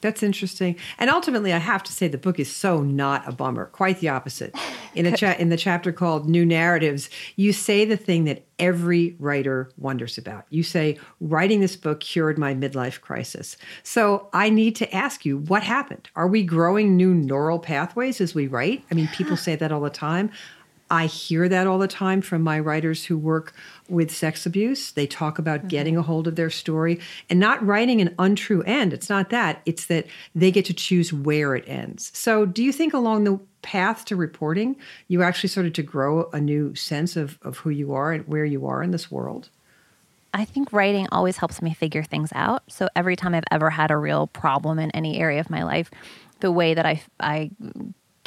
that's 0.00 0.22
interesting. 0.22 0.76
And 0.98 1.10
ultimately, 1.10 1.52
I 1.52 1.58
have 1.58 1.82
to 1.84 1.92
say 1.92 2.06
the 2.06 2.18
book 2.18 2.38
is 2.38 2.54
so 2.54 2.82
not 2.82 3.26
a 3.26 3.32
bummer. 3.32 3.66
Quite 3.66 3.98
the 4.00 4.08
opposite. 4.08 4.54
In 4.94 5.06
a 5.06 5.16
cha- 5.16 5.36
in 5.38 5.48
the 5.48 5.56
chapter 5.56 5.92
called 5.92 6.28
New 6.28 6.46
Narratives, 6.46 7.10
you 7.36 7.52
say 7.52 7.84
the 7.84 7.96
thing 7.96 8.24
that 8.24 8.44
every 8.58 9.16
writer 9.18 9.70
wonders 9.76 10.16
about. 10.16 10.44
You 10.50 10.62
say, 10.62 10.98
"Writing 11.20 11.60
this 11.60 11.76
book 11.76 12.00
cured 12.00 12.38
my 12.38 12.54
midlife 12.54 13.00
crisis." 13.00 13.56
So 13.82 14.28
I 14.32 14.50
need 14.50 14.76
to 14.76 14.94
ask 14.94 15.24
you, 15.24 15.38
what 15.38 15.62
happened? 15.64 16.10
Are 16.14 16.28
we 16.28 16.42
growing 16.44 16.96
new 16.96 17.12
neural 17.14 17.58
pathways 17.58 18.20
as 18.20 18.34
we 18.34 18.46
write? 18.46 18.84
I 18.90 18.94
mean, 18.94 19.08
people 19.08 19.36
say 19.48 19.56
that 19.56 19.72
all 19.72 19.80
the 19.80 19.90
time. 19.90 20.30
I 20.90 21.06
hear 21.06 21.48
that 21.48 21.66
all 21.66 21.78
the 21.78 21.88
time 21.88 22.22
from 22.22 22.42
my 22.42 22.58
writers 22.58 23.04
who 23.04 23.18
work 23.18 23.52
with 23.88 24.10
sex 24.10 24.46
abuse. 24.46 24.90
They 24.90 25.06
talk 25.06 25.38
about 25.38 25.60
mm-hmm. 25.60 25.68
getting 25.68 25.96
a 25.96 26.02
hold 26.02 26.26
of 26.26 26.36
their 26.36 26.50
story 26.50 27.00
and 27.28 27.38
not 27.38 27.64
writing 27.64 28.00
an 28.00 28.14
untrue 28.18 28.62
end. 28.62 28.92
It's 28.92 29.10
not 29.10 29.30
that, 29.30 29.60
it's 29.66 29.86
that 29.86 30.06
they 30.34 30.50
get 30.50 30.64
to 30.66 30.74
choose 30.74 31.12
where 31.12 31.54
it 31.54 31.64
ends. 31.66 32.10
So, 32.14 32.46
do 32.46 32.62
you 32.62 32.72
think 32.72 32.94
along 32.94 33.24
the 33.24 33.38
path 33.62 34.04
to 34.06 34.16
reporting, 34.16 34.76
you 35.08 35.22
actually 35.22 35.48
started 35.48 35.74
to 35.74 35.82
grow 35.82 36.30
a 36.32 36.40
new 36.40 36.74
sense 36.74 37.16
of, 37.16 37.38
of 37.42 37.58
who 37.58 37.70
you 37.70 37.92
are 37.92 38.12
and 38.12 38.26
where 38.26 38.44
you 38.44 38.66
are 38.66 38.82
in 38.82 38.90
this 38.90 39.10
world? 39.10 39.50
I 40.34 40.44
think 40.44 40.72
writing 40.72 41.08
always 41.10 41.38
helps 41.38 41.62
me 41.62 41.74
figure 41.74 42.02
things 42.02 42.30
out. 42.34 42.62
So, 42.68 42.88
every 42.96 43.16
time 43.16 43.34
I've 43.34 43.44
ever 43.50 43.70
had 43.70 43.90
a 43.90 43.96
real 43.96 44.26
problem 44.28 44.78
in 44.78 44.90
any 44.92 45.18
area 45.18 45.40
of 45.40 45.50
my 45.50 45.64
life, 45.64 45.90
the 46.40 46.52
way 46.52 46.74
that 46.74 46.86
I, 46.86 47.02
I 47.20 47.50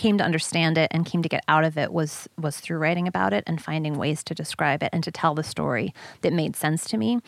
came 0.02 0.18
to 0.18 0.24
understand 0.24 0.80
it 0.80 0.90
and 0.90 1.06
came 1.06 1.22
to 1.22 1.30
get 1.30 1.44
out 1.48 1.64
of 1.64 1.78
it 1.78 1.94
was 1.94 2.28
was 2.36 2.60
through 2.60 2.80
writing 2.80 3.08
about 3.08 3.34
it 3.34 3.44
and 3.46 3.62
finding 3.62 4.00
ways 4.00 4.24
to 4.24 4.34
describe 4.34 4.82
it 4.82 4.90
and 4.92 5.04
to 5.04 5.12
tell 5.12 5.36
the 5.36 5.44
story 5.44 5.94
that 6.22 6.34
made 6.34 6.56
sense 6.56 6.86
to 6.86 6.98
me. 6.98 7.20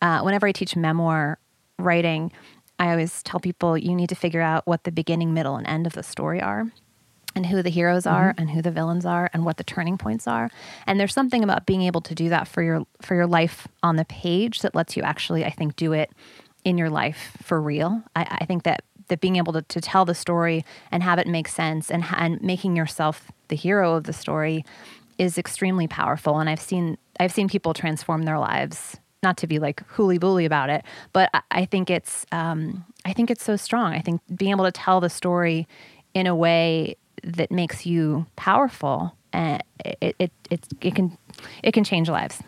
Uh, 0.00 0.20
whenever 0.20 0.46
I 0.46 0.52
teach 0.52 0.76
memoir 0.76 1.40
writing, 1.76 2.30
I 2.78 2.90
always 2.90 3.24
tell 3.24 3.40
people 3.40 3.76
you 3.76 3.96
need 3.96 4.10
to 4.10 4.14
figure 4.14 4.40
out 4.40 4.64
what 4.64 4.84
the 4.84 4.92
beginning, 4.92 5.34
middle, 5.34 5.56
and 5.56 5.66
end 5.66 5.88
of 5.88 5.94
the 5.94 6.04
story 6.04 6.40
are. 6.40 6.70
And 7.34 7.46
who 7.46 7.62
the 7.62 7.70
heroes 7.70 8.06
are, 8.06 8.30
mm-hmm. 8.30 8.40
and 8.40 8.50
who 8.50 8.62
the 8.62 8.72
villains 8.72 9.06
are, 9.06 9.30
and 9.32 9.44
what 9.44 9.56
the 9.56 9.64
turning 9.64 9.98
points 9.98 10.26
are. 10.26 10.50
And 10.86 10.98
there's 10.98 11.14
something 11.14 11.44
about 11.44 11.64
being 11.66 11.82
able 11.82 12.00
to 12.02 12.14
do 12.14 12.28
that 12.28 12.46
for 12.46 12.62
your 12.62 12.84
for 13.02 13.14
your 13.14 13.26
life 13.26 13.66
on 13.82 13.96
the 13.96 14.04
page 14.04 14.62
that 14.62 14.74
lets 14.74 14.96
you 14.96 15.02
actually, 15.02 15.44
I 15.44 15.50
think, 15.50 15.74
do 15.76 15.92
it 15.92 16.10
in 16.64 16.78
your 16.78 16.90
life 16.90 17.36
for 17.42 17.60
real. 17.60 18.02
I, 18.14 18.38
I 18.42 18.44
think 18.46 18.64
that 18.64 18.84
that 19.10 19.20
being 19.20 19.36
able 19.36 19.52
to, 19.52 19.62
to 19.62 19.80
tell 19.80 20.04
the 20.04 20.14
story 20.14 20.64
and 20.90 21.02
have 21.02 21.18
it 21.18 21.26
make 21.26 21.46
sense 21.46 21.90
and, 21.90 22.04
and 22.16 22.40
making 22.40 22.74
yourself 22.74 23.30
the 23.48 23.56
hero 23.56 23.94
of 23.94 24.04
the 24.04 24.12
story 24.12 24.64
is 25.18 25.36
extremely 25.36 25.86
powerful. 25.86 26.38
And 26.38 26.48
I've 26.48 26.60
seen 26.60 26.96
I've 27.20 27.32
seen 27.32 27.48
people 27.48 27.74
transform 27.74 28.22
their 28.22 28.38
lives. 28.38 28.96
Not 29.22 29.36
to 29.38 29.46
be 29.46 29.58
like 29.58 29.86
hooly 29.86 30.16
bully 30.16 30.46
about 30.46 30.70
it, 30.70 30.82
but 31.12 31.28
I, 31.34 31.42
I 31.50 31.64
think 31.66 31.90
it's 31.90 32.24
um, 32.32 32.86
I 33.04 33.12
think 33.12 33.30
it's 33.30 33.44
so 33.44 33.56
strong. 33.56 33.92
I 33.92 34.00
think 34.00 34.22
being 34.34 34.50
able 34.50 34.64
to 34.64 34.72
tell 34.72 35.00
the 35.00 35.10
story 35.10 35.68
in 36.14 36.26
a 36.26 36.34
way 36.34 36.96
that 37.22 37.50
makes 37.50 37.84
you 37.84 38.24
powerful 38.36 39.14
and 39.32 39.62
uh, 39.84 39.92
it, 40.00 40.16
it, 40.18 40.32
it, 40.50 40.68
it 40.80 40.94
can 40.94 41.18
it 41.62 41.72
can 41.72 41.84
change 41.84 42.08
lives. 42.08 42.42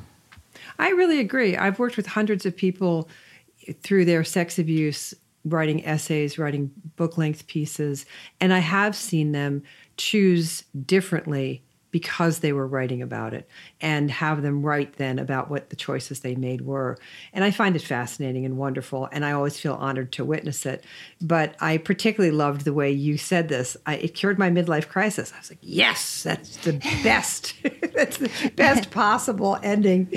I 0.78 0.90
really 0.90 1.20
agree. 1.20 1.56
I've 1.56 1.78
worked 1.78 1.96
with 1.98 2.06
hundreds 2.06 2.46
of 2.46 2.56
people 2.56 3.08
through 3.82 4.04
their 4.04 4.24
sex 4.24 4.58
abuse 4.58 5.14
writing 5.44 5.84
essays, 5.84 6.38
writing 6.38 6.70
book 6.96 7.18
length 7.18 7.46
pieces, 7.46 8.06
and 8.40 8.52
I 8.52 8.58
have 8.60 8.94
seen 8.94 9.32
them 9.32 9.62
choose 9.96 10.64
differently 10.86 11.62
because 11.92 12.38
they 12.38 12.52
were 12.52 12.66
writing 12.66 13.02
about 13.02 13.34
it 13.34 13.46
and 13.80 14.10
have 14.10 14.42
them 14.42 14.62
write 14.62 14.96
then 14.96 15.18
about 15.18 15.50
what 15.50 15.68
the 15.68 15.76
choices 15.76 16.20
they 16.20 16.34
made 16.34 16.62
were. 16.62 16.96
And 17.34 17.44
I 17.44 17.50
find 17.50 17.76
it 17.76 17.82
fascinating 17.82 18.46
and 18.46 18.56
wonderful, 18.56 19.08
and 19.12 19.24
I 19.24 19.32
always 19.32 19.60
feel 19.60 19.74
honored 19.74 20.10
to 20.12 20.24
witness 20.24 20.66
it. 20.66 20.84
But 21.20 21.54
I 21.60 21.76
particularly 21.76 22.34
loved 22.34 22.64
the 22.64 22.72
way 22.72 22.90
you 22.90 23.18
said 23.18 23.48
this. 23.48 23.76
I, 23.84 23.96
it 23.96 24.14
cured 24.14 24.38
my 24.38 24.50
midlife 24.50 24.88
crisis. 24.88 25.32
I 25.34 25.38
was 25.38 25.50
like, 25.50 25.58
yes, 25.60 26.22
that's 26.22 26.56
the 26.56 26.72
best. 27.04 27.54
that's 27.94 28.16
the 28.16 28.52
best 28.56 28.90
possible 28.90 29.58
ending. 29.62 30.08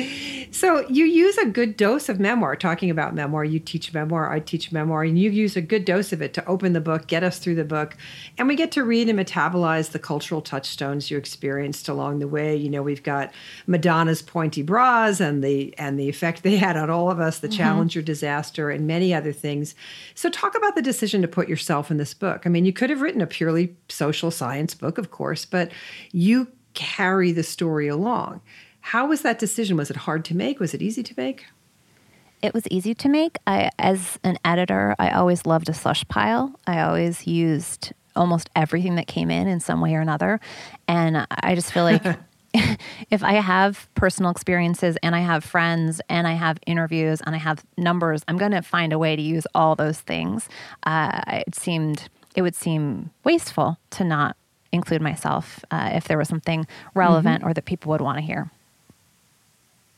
So 0.52 0.88
you 0.90 1.06
use 1.06 1.38
a 1.38 1.46
good 1.46 1.78
dose 1.78 2.10
of 2.10 2.20
memoir, 2.20 2.56
talking 2.56 2.90
about 2.90 3.16
memoir. 3.16 3.44
You 3.44 3.60
teach 3.60 3.94
memoir, 3.94 4.32
I 4.32 4.40
teach 4.40 4.72
memoir, 4.72 5.04
and 5.04 5.18
you 5.18 5.30
use 5.30 5.56
a 5.56 5.62
good 5.62 5.86
dose 5.86 6.14
of 6.14 6.22
it 6.22 6.34
to 6.36 6.46
open 6.46 6.74
the 6.74 6.82
book, 6.82 7.08
get 7.08 7.24
us 7.24 7.40
through 7.40 7.56
the 7.56 7.64
book. 7.64 7.96
And 8.38 8.48
we 8.48 8.56
get 8.56 8.72
to 8.74 8.84
read 8.84 9.10
and 9.10 9.20
metabolize 9.20 9.92
the 9.92 10.00
cultural 10.00 10.42
touchstones 10.42 11.10
you 11.12 11.18
experienced 11.18 11.90
along 11.90 12.20
the 12.20 12.28
way. 12.28 12.56
You 12.56 12.70
know, 12.70 12.84
we've 12.84 13.04
got 13.04 13.34
Madonna's 13.68 14.22
pointy 14.22 14.62
bras 14.62 15.20
and 15.20 15.44
the 15.44 15.74
and 15.78 16.00
the 16.00 16.10
effect 16.10 16.44
they 16.44 16.58
had 16.58 16.78
on 16.78 16.90
all 16.90 17.10
of 17.10 17.20
us, 17.20 17.40
the 17.40 17.48
mm-hmm. 17.48 17.58
Challenger 17.58 18.02
disaster, 18.02 18.70
and 18.70 18.88
many 18.88 19.14
other 19.14 19.32
things. 19.32 19.75
So 20.14 20.30
talk 20.30 20.56
about 20.56 20.75
the 20.75 20.82
decision 20.82 21.22
to 21.22 21.28
put 21.28 21.50
yourself 21.50 21.92
in 21.92 21.98
this 21.98 22.14
book. 22.14 22.44
I 22.46 22.50
mean, 22.50 22.66
you 22.66 22.74
could 22.74 22.90
have 22.90 23.02
written 23.02 23.22
a 23.22 23.28
purely 23.28 23.75
social 23.90 24.32
science 24.32 24.74
book, 24.74 24.98
of 24.98 25.12
course, 25.12 25.46
but 25.46 25.72
you 26.12 26.48
carry 26.74 27.32
the 27.32 27.44
story 27.44 27.88
along. 27.88 28.42
How 28.86 29.08
was 29.08 29.24
that 29.24 29.39
decision? 29.39 29.77
Was 29.77 29.89
it 29.89 29.98
hard 29.98 30.24
to 30.25 30.36
make? 30.36 30.60
Was 30.60 30.75
it 30.75 30.82
easy 30.84 31.01
to 31.01 31.13
make? 31.18 31.48
It 32.44 32.54
was 32.54 32.68
easy 32.70 32.94
to 32.94 33.10
make. 33.10 33.39
I, 33.48 33.72
as 33.80 34.20
an 34.24 34.38
editor, 34.46 34.96
I 35.00 35.10
always 35.10 35.48
loved 35.48 35.70
a 35.70 35.74
slush 35.74 36.08
pile. 36.08 36.54
I 36.68 36.82
always 36.82 37.25
used 37.25 37.94
almost 38.15 38.48
everything 38.56 38.94
that 38.98 39.08
came 39.08 39.32
in 39.32 39.48
in 39.48 39.60
some 39.60 39.82
way 39.82 39.96
or 39.96 40.01
another. 40.01 40.39
And 40.88 41.25
I 41.32 41.56
just 41.56 41.74
feel 41.74 41.84
like 41.84 42.04
if 43.10 43.24
I 43.24 43.34
have 43.34 43.89
personal 43.96 44.30
experiences 44.30 44.98
and 45.01 45.15
I 45.15 45.22
have 45.22 45.44
friends 45.44 46.00
and 46.08 46.27
I 46.27 46.34
have 46.34 46.60
interviews 46.68 47.22
and 47.25 47.34
I 47.34 47.39
have 47.39 47.65
numbers, 47.80 48.24
I'm 48.27 48.38
going 48.38 48.51
to 48.51 48.62
find 48.62 48.94
a 48.94 49.00
way 49.00 49.15
to 49.15 49.22
use 49.22 49.48
all 49.56 49.75
those 49.75 50.00
things. 50.00 50.48
Uh, 50.84 51.22
it 51.27 51.56
seemed, 51.56 52.08
it 52.36 52.44
would 52.44 52.56
seem 52.56 53.10
wasteful 53.24 53.80
to 53.89 54.04
not 54.04 54.38
include 54.72 55.01
myself 55.01 55.65
uh, 55.72 55.89
if 55.94 56.08
there 56.08 56.20
was 56.20 56.27
something 56.27 56.68
relevant 56.94 57.39
mm-hmm. 57.39 57.50
or 57.50 57.54
that 57.56 57.65
people 57.65 57.89
would 57.89 58.01
want 58.01 58.20
to 58.20 58.22
hear. 58.22 58.51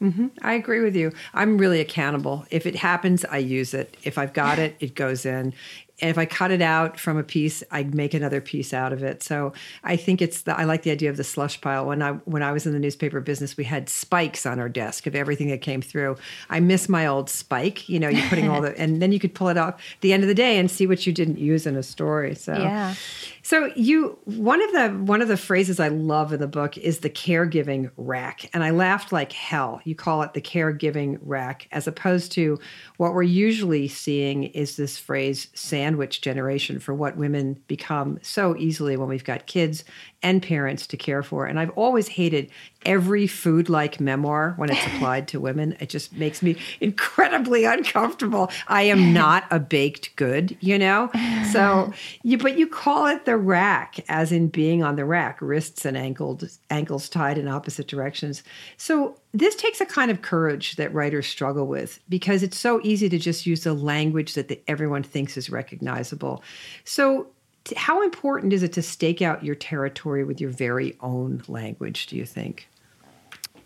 Mm-hmm. 0.02 0.28
I 0.42 0.54
agree 0.54 0.82
with 0.82 0.96
you. 0.96 1.12
I'm 1.34 1.58
really 1.58 1.80
accountable. 1.80 2.46
If 2.52 2.66
it 2.66 2.76
happens, 2.76 3.26
I 3.26 3.38
use 3.38 3.74
it. 3.74 3.98
If 4.04 4.18
I've 4.18 4.34
got 4.34 4.60
it, 4.60 4.76
it 4.80 4.94
goes 4.96 5.26
in 5.26 5.54
if 6.00 6.18
I 6.18 6.26
cut 6.26 6.52
it 6.52 6.62
out 6.62 7.00
from 7.00 7.18
a 7.18 7.24
piece, 7.24 7.64
I 7.72 7.84
make 7.84 8.14
another 8.14 8.40
piece 8.40 8.72
out 8.72 8.94
of 8.94 9.02
it. 9.02 9.24
So 9.24 9.54
I 9.84 9.96
think 9.96 10.22
it's 10.22 10.42
the, 10.42 10.58
I 10.58 10.66
like 10.66 10.84
the 10.84 10.92
idea 10.92 11.10
of 11.10 11.18
the 11.18 11.24
slush 11.24 11.60
pile. 11.60 11.88
When 11.88 12.04
I 12.04 12.12
when 12.26 12.44
I 12.44 12.52
was 12.52 12.68
in 12.68 12.74
the 12.74 12.80
newspaper 12.80 13.20
business, 13.20 13.58
we 13.58 13.64
had 13.64 13.90
spikes 13.90 14.46
on 14.46 14.60
our 14.60 14.70
desk 14.70 15.08
of 15.08 15.16
everything 15.16 15.48
that 15.50 15.62
came 15.62 15.82
through. 15.82 16.18
I 16.50 16.60
miss 16.60 16.88
my 16.88 17.08
old 17.08 17.32
spike. 17.32 17.90
You 17.90 18.00
know, 18.00 18.10
you're 18.10 18.28
putting 18.30 18.48
all 18.48 18.62
the 18.62 18.78
and 18.80 19.02
then 19.02 19.12
you 19.12 19.20
could 19.20 19.34
pull 19.34 19.50
it 19.50 19.58
off 19.58 19.74
at 19.76 20.02
the 20.02 20.14
end 20.14 20.24
of 20.24 20.30
the 20.30 20.36
day 20.36 20.60
and 20.60 20.70
see 20.70 20.86
what 20.86 21.08
you 21.08 21.14
didn't 21.14 21.40
use 21.40 21.66
in 21.66 21.76
a 21.76 21.84
story. 21.84 22.36
So 22.36 22.54
yeah. 22.54 22.94
So 23.42 23.72
you 23.76 24.20
one 24.26 24.62
of 24.62 24.72
the 24.74 24.90
one 24.90 25.22
of 25.22 25.30
the 25.30 25.38
phrases 25.38 25.80
I 25.80 25.88
love 25.88 26.32
in 26.32 26.40
the 26.40 26.48
book 26.48 26.78
is 26.78 27.00
the 27.00 27.10
caregiving 27.10 27.90
rack, 27.98 28.50
and 28.54 28.64
I 28.64 28.70
laughed 28.70 29.12
like 29.12 29.32
hell. 29.32 29.82
You 29.84 29.96
call 29.96 30.22
it 30.22 30.34
the 30.34 30.42
caregiving 30.42 31.18
rack, 31.22 31.68
as 31.72 31.88
opposed 31.88 32.34
to 32.34 32.60
what 32.98 33.14
we're 33.14 33.24
usually 33.24 33.88
seeing 33.88 34.44
is 34.44 34.76
this 34.76 35.00
phrase 35.00 35.48
sandwich 35.88 36.20
generation 36.20 36.80
for 36.80 36.94
what 36.94 37.16
women 37.16 37.54
become 37.68 38.20
so 38.22 38.58
easily 38.58 38.98
when 38.98 39.08
we've 39.08 39.24
got 39.24 39.46
kids 39.46 39.86
and 40.22 40.44
parents 40.44 40.86
to 40.86 40.98
care 40.98 41.24
for. 41.24 41.46
And 41.46 41.58
I've 41.58 41.70
always 41.78 42.10
hated 42.10 42.52
every 42.86 43.28
food 43.28 43.70
like 43.70 44.00
memoir 44.00 44.54
when 44.58 44.70
it's 44.70 44.86
applied 44.88 45.28
to 45.30 45.40
women. 45.40 45.76
It 45.80 45.90
just 45.90 46.14
makes 46.14 46.42
me 46.42 46.58
incredibly 46.80 47.66
uncomfortable. 47.66 48.50
I 48.68 48.84
am 48.84 49.14
not 49.18 49.46
a 49.52 49.60
baked 49.60 50.16
good, 50.16 50.58
you 50.60 50.78
know? 50.78 51.10
So 51.52 51.94
you 52.24 52.38
but 52.38 52.58
you 52.58 52.68
call 52.68 53.08
it 53.08 53.26
the 53.26 53.38
rack, 53.38 54.04
as 54.10 54.32
in 54.32 54.48
being 54.48 54.84
on 54.84 54.96
the 54.96 55.06
rack, 55.06 55.42
wrists 55.42 55.86
and 55.86 55.98
ankles 55.98 56.60
ankles 56.70 57.10
tied 57.10 57.38
in 57.38 57.48
opposite 57.48 57.88
directions. 57.88 58.44
So 58.78 59.20
this 59.34 59.56
takes 59.56 59.82
a 59.82 59.86
kind 59.86 60.10
of 60.10 60.22
courage 60.22 60.76
that 60.78 60.94
writers 60.94 61.28
struggle 61.28 61.68
with 61.68 62.00
because 62.10 62.44
it's 62.44 62.58
so 62.58 62.80
easy 62.84 63.10
to 63.10 63.20
just 63.20 63.46
use 63.46 63.64
the 63.64 63.74
language 63.74 64.34
that 64.34 64.48
the, 64.48 64.60
everyone 64.68 65.04
thinks 65.04 65.38
is 65.38 65.50
recognizable. 65.50 66.44
So 66.84 67.28
how 67.76 68.04
important 68.04 68.54
is 68.54 68.64
it 68.64 68.74
to 68.74 68.82
stake 68.82 69.22
out 69.22 69.44
your 69.44 69.56
territory 69.56 70.24
with 70.24 70.40
your 70.40 70.50
very 70.50 70.98
own 71.02 71.44
language, 71.48 72.08
do 72.08 72.16
you 72.16 72.26
think? 72.26 72.68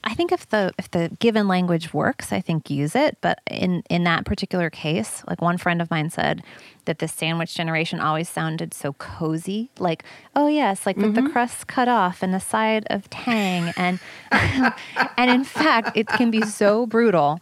I 0.04 0.16
think 0.16 0.32
if 0.32 0.50
the 0.50 0.74
if 0.80 0.90
the 0.90 1.12
given 1.20 1.48
language 1.48 1.94
works, 1.94 2.34
I 2.34 2.42
think 2.42 2.70
use 2.72 2.96
it. 2.96 3.18
But 3.22 3.40
in 3.50 3.84
in 3.90 4.04
that 4.06 4.26
particular 4.26 4.70
case, 4.72 5.24
like 5.28 5.42
one 5.42 5.58
friend 5.58 5.80
of 5.82 5.92
mine 5.92 6.10
said 6.10 6.44
that 6.86 6.98
the 6.98 7.08
sandwich 7.08 7.54
generation 7.54 8.00
always 8.00 8.28
sounded 8.28 8.74
so 8.74 8.94
cozy, 8.94 9.70
like 9.78 10.04
oh 10.36 10.48
yes, 10.48 10.88
like 10.88 10.96
mm-hmm. 10.96 11.08
with 11.08 11.16
the 11.16 11.22
mm-hmm. 11.22 11.32
crust 11.32 11.68
cut 11.68 11.88
off 11.88 12.24
and 12.24 12.34
the 12.34 12.40
side 12.40 12.86
of 12.90 13.10
tang, 13.12 13.72
and 13.78 14.00
and 14.32 15.30
in 15.30 15.44
fact, 15.44 15.96
it 15.96 16.08
can 16.08 16.32
be 16.32 16.42
so 16.42 16.88
brutal 16.88 17.40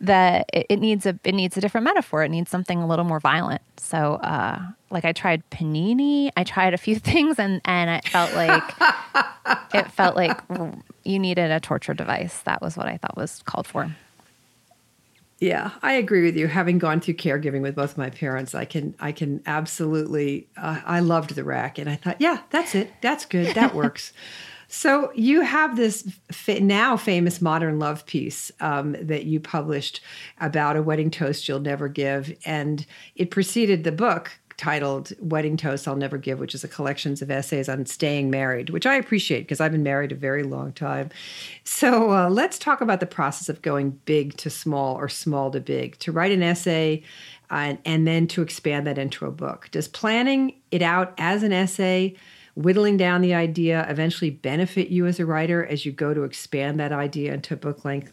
that 0.00 0.48
it, 0.52 0.66
it, 0.68 0.78
needs 0.78 1.06
a 1.06 1.18
it 1.24 1.34
needs 1.34 1.56
a 1.56 1.60
different 1.60 1.84
metaphor. 1.84 2.22
It 2.22 2.30
needs 2.30 2.50
something 2.50 2.78
a 2.78 2.86
little 2.86 3.04
more 3.04 3.20
violent. 3.20 3.62
So, 3.76 4.14
uh, 4.14 4.60
like 4.90 5.04
I 5.04 5.12
tried 5.12 5.42
panini, 5.50 6.30
I 6.36 6.44
tried 6.44 6.74
a 6.74 6.78
few 6.78 6.94
things, 6.98 7.38
and 7.38 7.60
and 7.64 7.90
it 7.90 8.08
felt 8.08 8.34
like 8.34 8.62
it 9.74 9.90
felt 9.92 10.16
like 10.16 10.40
you 11.04 11.18
needed 11.18 11.50
a 11.50 11.60
torture 11.60 11.94
device. 11.94 12.38
That 12.42 12.62
was 12.62 12.76
what 12.76 12.86
I 12.86 12.96
thought 12.96 13.16
was 13.16 13.42
called 13.44 13.66
for. 13.66 13.94
Yeah, 15.40 15.70
I 15.82 15.94
agree 15.94 16.22
with 16.22 16.36
you. 16.36 16.48
Having 16.48 16.78
gone 16.78 17.00
through 17.00 17.14
caregiving 17.14 17.62
with 17.62 17.74
both 17.74 17.96
my 17.96 18.10
parents, 18.10 18.54
I 18.54 18.66
can 18.66 18.94
I 19.00 19.12
can 19.12 19.42
absolutely. 19.46 20.48
Uh, 20.56 20.80
I 20.84 21.00
loved 21.00 21.34
the 21.34 21.44
rack, 21.44 21.78
and 21.78 21.88
I 21.88 21.96
thought, 21.96 22.20
yeah, 22.20 22.40
that's 22.50 22.74
it. 22.74 22.92
That's 23.00 23.24
good. 23.24 23.54
That 23.54 23.74
works. 23.74 24.12
So 24.72 25.10
you 25.16 25.40
have 25.40 25.76
this 25.76 26.08
now 26.46 26.96
famous 26.96 27.40
modern 27.40 27.80
love 27.80 28.06
piece 28.06 28.52
um, 28.60 28.96
that 29.00 29.24
you 29.24 29.40
published 29.40 30.00
about 30.40 30.76
a 30.76 30.82
wedding 30.82 31.10
toast 31.10 31.48
you'll 31.48 31.58
never 31.58 31.88
give, 31.88 32.32
and 32.44 32.86
it 33.16 33.32
preceded 33.32 33.82
the 33.82 33.90
book 33.90 34.30
titled 34.56 35.12
Wedding 35.18 35.56
Toast 35.56 35.88
I'll 35.88 35.96
Never 35.96 36.18
Give, 36.18 36.38
which 36.38 36.54
is 36.54 36.62
a 36.62 36.68
collection 36.68 37.14
of 37.14 37.30
essays 37.30 37.68
on 37.68 37.84
staying 37.86 38.30
married, 38.30 38.70
which 38.70 38.86
I 38.86 38.94
appreciate 38.94 39.40
because 39.40 39.60
I've 39.60 39.72
been 39.72 39.82
married 39.82 40.12
a 40.12 40.16
very 40.16 40.44
long 40.44 40.72
time. 40.72 41.10
So 41.64 42.12
uh, 42.12 42.28
let's 42.30 42.58
talk 42.58 42.80
about 42.80 43.00
the 43.00 43.06
process 43.06 43.48
of 43.48 43.62
going 43.62 43.98
big 44.04 44.36
to 44.36 44.50
small 44.50 44.94
or 44.96 45.08
small 45.08 45.50
to 45.50 45.60
big. 45.60 45.98
To 46.00 46.12
write 46.12 46.30
an 46.30 46.44
essay 46.44 47.02
uh, 47.50 47.74
and 47.84 48.06
then 48.06 48.28
to 48.28 48.42
expand 48.42 48.86
that 48.86 48.98
into 48.98 49.26
a 49.26 49.32
book. 49.32 49.68
Does 49.72 49.88
planning 49.88 50.54
it 50.70 50.82
out 50.82 51.12
as 51.18 51.42
an 51.42 51.52
essay 51.52 52.14
whittling 52.62 52.96
down 52.96 53.20
the 53.20 53.34
idea 53.34 53.86
eventually 53.88 54.30
benefit 54.30 54.88
you 54.88 55.06
as 55.06 55.20
a 55.20 55.26
writer 55.26 55.64
as 55.66 55.84
you 55.84 55.92
go 55.92 56.14
to 56.14 56.24
expand 56.24 56.80
that 56.80 56.92
idea 56.92 57.32
into 57.32 57.56
book 57.56 57.84
length 57.84 58.12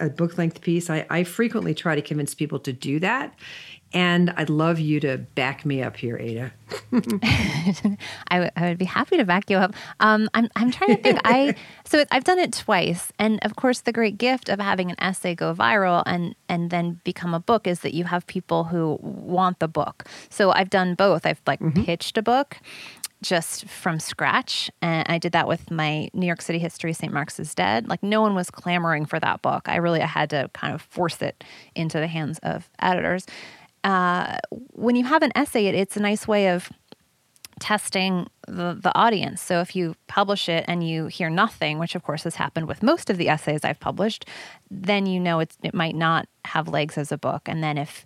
a 0.00 0.08
book 0.08 0.38
length 0.38 0.60
piece 0.60 0.90
I, 0.90 1.06
I 1.10 1.24
frequently 1.24 1.74
try 1.74 1.94
to 1.94 2.02
convince 2.02 2.34
people 2.34 2.58
to 2.60 2.72
do 2.72 2.98
that 3.00 3.34
and 3.94 4.30
I'd 4.36 4.50
love 4.50 4.80
you 4.80 4.98
to 5.00 5.18
back 5.18 5.64
me 5.64 5.80
up 5.80 5.96
here, 5.96 6.18
Ada. 6.18 6.52
I, 6.92 7.96
w- 8.32 8.50
I 8.56 8.68
would 8.68 8.76
be 8.76 8.84
happy 8.84 9.16
to 9.16 9.24
back 9.24 9.48
you 9.48 9.56
up. 9.56 9.72
Um, 10.00 10.28
I'm, 10.34 10.48
I'm 10.56 10.72
trying 10.72 10.96
to 10.96 11.02
think. 11.02 11.20
I 11.24 11.54
so 11.84 12.04
I've 12.10 12.24
done 12.24 12.40
it 12.40 12.52
twice, 12.52 13.12
and 13.20 13.38
of 13.42 13.54
course, 13.54 13.80
the 13.80 13.92
great 13.92 14.18
gift 14.18 14.48
of 14.48 14.58
having 14.58 14.90
an 14.90 14.96
essay 15.00 15.36
go 15.36 15.54
viral 15.54 16.02
and 16.06 16.34
and 16.48 16.70
then 16.70 17.00
become 17.04 17.34
a 17.34 17.40
book 17.40 17.68
is 17.68 17.80
that 17.80 17.94
you 17.94 18.04
have 18.04 18.26
people 18.26 18.64
who 18.64 18.98
want 19.00 19.60
the 19.60 19.68
book. 19.68 20.04
So 20.28 20.50
I've 20.50 20.70
done 20.70 20.96
both. 20.96 21.24
I've 21.24 21.40
like 21.46 21.60
mm-hmm. 21.60 21.84
pitched 21.84 22.18
a 22.18 22.22
book, 22.22 22.58
just 23.24 23.66
from 23.66 23.98
scratch. 23.98 24.70
And 24.82 25.06
I 25.08 25.18
did 25.18 25.32
that 25.32 25.48
with 25.48 25.70
my 25.70 26.08
New 26.12 26.26
York 26.26 26.42
City 26.42 26.58
history, 26.58 26.92
St. 26.92 27.12
Mark's 27.12 27.40
is 27.40 27.54
Dead. 27.54 27.88
Like 27.88 28.02
no 28.02 28.20
one 28.20 28.34
was 28.34 28.50
clamoring 28.50 29.06
for 29.06 29.18
that 29.18 29.42
book. 29.42 29.68
I 29.68 29.76
really 29.76 30.02
I 30.02 30.06
had 30.06 30.30
to 30.30 30.50
kind 30.52 30.74
of 30.74 30.82
force 30.82 31.20
it 31.22 31.42
into 31.74 31.98
the 31.98 32.06
hands 32.06 32.38
of 32.42 32.68
editors. 32.78 33.26
Uh, 33.82 34.38
when 34.50 34.94
you 34.94 35.04
have 35.04 35.22
an 35.22 35.32
essay, 35.34 35.66
it, 35.66 35.74
it's 35.74 35.96
a 35.96 36.00
nice 36.00 36.28
way 36.28 36.48
of 36.48 36.70
testing 37.60 38.26
the, 38.46 38.78
the 38.80 38.94
audience. 38.94 39.40
So 39.40 39.60
if 39.60 39.74
you 39.74 39.94
publish 40.06 40.48
it 40.48 40.64
and 40.68 40.86
you 40.86 41.06
hear 41.06 41.30
nothing, 41.30 41.78
which 41.78 41.94
of 41.94 42.02
course 42.02 42.24
has 42.24 42.36
happened 42.36 42.68
with 42.68 42.82
most 42.82 43.10
of 43.10 43.16
the 43.16 43.28
essays 43.28 43.64
I've 43.64 43.80
published, 43.80 44.26
then 44.70 45.06
you 45.06 45.20
know 45.20 45.40
it 45.40 45.54
might 45.72 45.94
not 45.94 46.28
have 46.44 46.68
legs 46.68 46.98
as 46.98 47.12
a 47.12 47.18
book. 47.18 47.42
And 47.46 47.62
then 47.62 47.78
if 47.78 48.04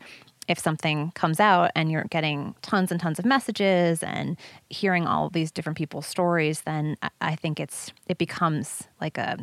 if 0.49 0.59
something 0.59 1.13
comes 1.13 1.39
out 1.39 1.71
and 1.77 1.93
you're 1.93 2.05
getting 2.05 2.55
tons 2.63 2.91
and 2.91 3.01
tons 3.01 3.19
of 3.19 3.25
messages 3.25 4.03
and 4.03 4.37
hearing 4.71 5.07
all 5.07 5.27
of 5.27 5.35
these 5.35 5.51
different 5.51 5.77
people's 5.77 6.07
stories, 6.07 6.63
then 6.63 6.97
I 7.21 7.37
think 7.37 7.61
it's 7.61 7.93
it 8.09 8.19
becomes 8.19 8.89
like 9.01 9.19
a 9.19 9.39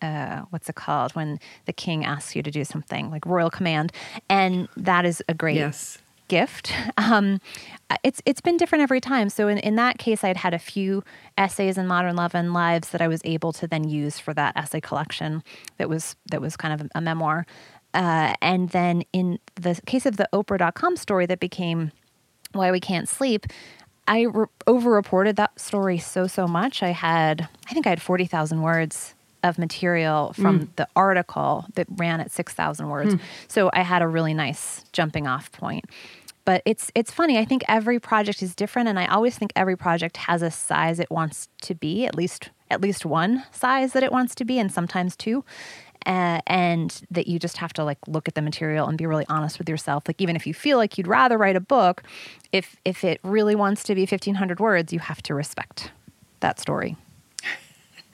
uh, 0.00 0.42
what's 0.50 0.68
it 0.68 0.76
called 0.76 1.14
when 1.14 1.38
the 1.66 1.72
king 1.72 2.04
asks 2.04 2.34
you 2.34 2.42
to 2.42 2.50
do 2.50 2.64
something 2.64 3.10
like 3.10 3.26
royal 3.26 3.50
command, 3.50 3.92
and 4.28 4.68
that 4.76 5.04
is 5.04 5.22
a 5.28 5.34
great 5.34 5.56
yes. 5.56 5.98
gift. 6.28 6.72
Um, 6.98 7.40
it's 8.04 8.20
it's 8.26 8.42
been 8.42 8.58
different 8.58 8.82
every 8.82 9.00
time. 9.00 9.30
So 9.30 9.48
in, 9.48 9.56
in 9.58 9.76
that 9.76 9.96
case, 9.96 10.22
I'd 10.22 10.36
had 10.36 10.52
a 10.52 10.58
few 10.58 11.02
essays 11.38 11.78
in 11.78 11.86
Modern 11.86 12.16
Love 12.16 12.34
and 12.34 12.52
Lives 12.52 12.90
that 12.90 13.00
I 13.00 13.08
was 13.08 13.22
able 13.24 13.50
to 13.54 13.66
then 13.66 13.88
use 13.88 14.18
for 14.18 14.34
that 14.34 14.54
essay 14.56 14.80
collection. 14.80 15.42
That 15.78 15.88
was 15.88 16.16
that 16.30 16.42
was 16.42 16.54
kind 16.54 16.78
of 16.78 16.90
a 16.94 17.00
memoir. 17.00 17.46
Uh, 17.94 18.34
and 18.42 18.70
then 18.70 19.02
in 19.12 19.38
the 19.56 19.80
case 19.86 20.06
of 20.06 20.16
the 20.16 20.28
Oprah.com 20.32 20.96
story 20.96 21.26
that 21.26 21.40
became 21.40 21.92
Why 22.52 22.70
We 22.70 22.80
Can't 22.80 23.08
Sleep, 23.08 23.46
I 24.06 24.22
re- 24.22 24.46
over 24.66 24.90
reported 24.90 25.36
that 25.36 25.58
story 25.58 25.98
so, 25.98 26.26
so 26.26 26.46
much. 26.46 26.82
I 26.82 26.90
had, 26.90 27.48
I 27.68 27.72
think 27.72 27.86
I 27.86 27.90
had 27.90 28.02
40,000 28.02 28.62
words 28.62 29.14
of 29.42 29.58
material 29.58 30.32
from 30.32 30.60
mm. 30.60 30.68
the 30.76 30.88
article 30.96 31.66
that 31.74 31.86
ran 31.90 32.20
at 32.20 32.30
6,000 32.30 32.88
words. 32.88 33.14
Mm. 33.14 33.20
So 33.46 33.70
I 33.72 33.82
had 33.82 34.02
a 34.02 34.08
really 34.08 34.34
nice 34.34 34.84
jumping 34.92 35.26
off 35.26 35.52
point. 35.52 35.84
But 36.44 36.62
it's 36.64 36.90
it's 36.94 37.12
funny. 37.12 37.36
I 37.36 37.44
think 37.44 37.62
every 37.68 38.00
project 38.00 38.42
is 38.42 38.54
different 38.54 38.88
and 38.88 38.98
I 38.98 39.04
always 39.04 39.36
think 39.36 39.52
every 39.54 39.76
project 39.76 40.16
has 40.16 40.40
a 40.40 40.50
size 40.50 40.98
it 40.98 41.10
wants 41.10 41.50
to 41.60 41.74
be, 41.74 42.06
at 42.06 42.14
least 42.14 42.48
at 42.70 42.80
least 42.80 43.04
one 43.04 43.44
size 43.52 43.92
that 43.92 44.02
it 44.02 44.10
wants 44.10 44.34
to 44.36 44.46
be 44.46 44.58
and 44.58 44.72
sometimes 44.72 45.14
two. 45.14 45.44
Uh, 46.06 46.40
and 46.46 47.02
that 47.10 47.26
you 47.26 47.38
just 47.38 47.58
have 47.58 47.72
to 47.74 47.84
like 47.84 47.98
look 48.06 48.28
at 48.28 48.34
the 48.34 48.42
material 48.42 48.86
and 48.86 48.96
be 48.96 49.04
really 49.04 49.26
honest 49.28 49.58
with 49.58 49.68
yourself. 49.68 50.04
Like 50.06 50.20
even 50.20 50.36
if 50.36 50.46
you 50.46 50.54
feel 50.54 50.78
like 50.78 50.96
you'd 50.96 51.06
rather 51.06 51.36
write 51.36 51.56
a 51.56 51.60
book 51.60 52.02
if 52.52 52.76
if 52.84 53.04
it 53.04 53.20
really 53.22 53.54
wants 53.54 53.82
to 53.84 53.94
be 53.94 54.02
1500 54.02 54.60
words 54.60 54.92
you 54.92 54.98
have 54.98 55.22
to 55.22 55.34
respect 55.34 55.90
that 56.40 56.58
story 56.58 56.96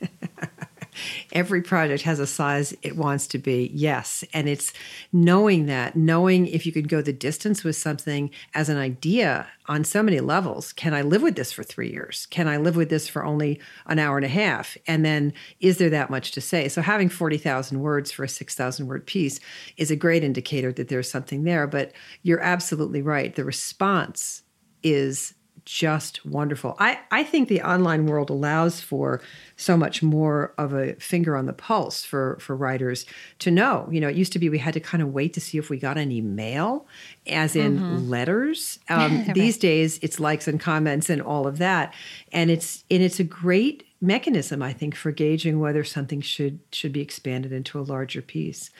every 1.33 1.63
project 1.63 2.03
has 2.03 2.19
a 2.19 2.27
size 2.27 2.75
it 2.83 2.97
wants 2.97 3.27
to 3.29 3.39
be. 3.39 3.71
Yes. 3.75 4.25
And 4.33 4.49
it's 4.49 4.73
knowing 5.13 5.67
that, 5.67 5.97
knowing 5.97 6.47
if 6.47 6.67
you 6.67 6.73
could 6.73 6.89
go 6.89 7.03
the 7.03 7.13
distance 7.13 7.65
with 7.65 7.77
something 7.77 8.31
as 8.55 8.69
an 8.69 8.77
idea 8.77 9.47
on 9.67 9.85
so 9.85 10.03
many 10.03 10.21
levels. 10.21 10.73
Can 10.73 10.93
I 10.93 11.03
live 11.03 11.23
with 11.23 11.37
this 11.37 11.53
for 11.53 11.63
three 11.63 11.91
years? 11.91 12.27
Can 12.27 12.49
I 12.49 12.59
live 12.59 12.77
with 12.77 12.91
this 12.91 13.09
for 13.09 13.25
only 13.25 13.61
an 13.87 13.99
hour 13.99 14.17
and 14.17 14.25
a 14.25 14.29
half? 14.29 14.77
And 14.87 15.05
then 15.05 15.33
is 15.61 15.79
there 15.79 15.91
that 15.91 16.11
much 16.11 16.33
to 16.33 16.41
say? 16.41 16.69
So 16.69 16.83
having 16.83 17.09
40,000 17.09 17.81
words 17.81 18.13
for 18.13 18.25
a 18.25 18.29
6,000 18.29 18.87
word 18.87 19.07
piece 19.07 19.41
is 19.77 19.91
a 19.91 19.97
great 19.97 20.23
indicator 20.23 20.73
that 20.73 20.89
there's 20.89 21.11
something 21.11 21.45
there. 21.45 21.67
But 21.67 21.93
you're 22.23 22.41
absolutely 22.41 23.01
right. 23.01 23.35
The 23.35 23.45
response 23.45 24.43
is 24.83 25.35
just 25.65 26.25
wonderful. 26.27 26.77
I, 26.79 26.99
I 27.11 27.25
think 27.25 27.49
the 27.49 27.63
online 27.63 28.07
world 28.07 28.31
allows 28.31 28.81
for 28.81 29.21
so 29.57 29.77
much 29.77 30.03
more 30.03 30.53
of 30.59 30.73
a 30.73 30.95
finger 30.97 31.37
on 31.37 31.47
the 31.47 31.53
pulse 31.53 32.05
for, 32.05 32.39
for 32.41 32.55
writers 32.55 33.07
to 33.41 33.51
know. 33.51 33.89
You 33.91 34.01
know, 34.01 34.09
it 34.09 34.17
used 34.17 34.33
to 34.35 34.39
be 34.39 34.49
we 34.49 34.59
had 34.59 34.75
to 34.75 34.81
kind 34.81 35.03
of 35.03 35.13
wait 35.13 35.33
to 35.35 35.41
see 35.41 35.59
if 35.59 35.71
we 35.71 35.79
got 35.79 35.97
any 35.97 36.21
mail, 36.21 36.87
as 37.27 37.57
in 37.57 37.79
mm-hmm. 37.79 38.09
letters. 38.09 38.79
Um, 38.95 39.25
right. 39.25 39.35
These 39.35 39.59
days, 39.59 39.99
it's 40.03 40.21
likes 40.21 40.47
and 40.47 40.61
comments 40.61 41.09
and 41.09 41.21
all 41.21 41.47
of 41.47 41.59
that, 41.59 41.95
and 42.33 42.51
it's 42.51 42.85
and 42.91 43.03
it's 43.03 43.19
a 43.19 43.25
great 43.25 43.85
mechanism, 44.01 44.63
I 44.63 44.73
think, 44.73 44.95
for 44.95 45.11
gauging 45.11 45.59
whether 45.59 45.83
something 45.83 46.21
should 46.21 46.61
should 46.71 46.93
be 46.93 47.01
expanded 47.01 47.51
into 47.51 47.81
a 47.81 47.83
larger 47.83 48.23
piece. 48.23 48.71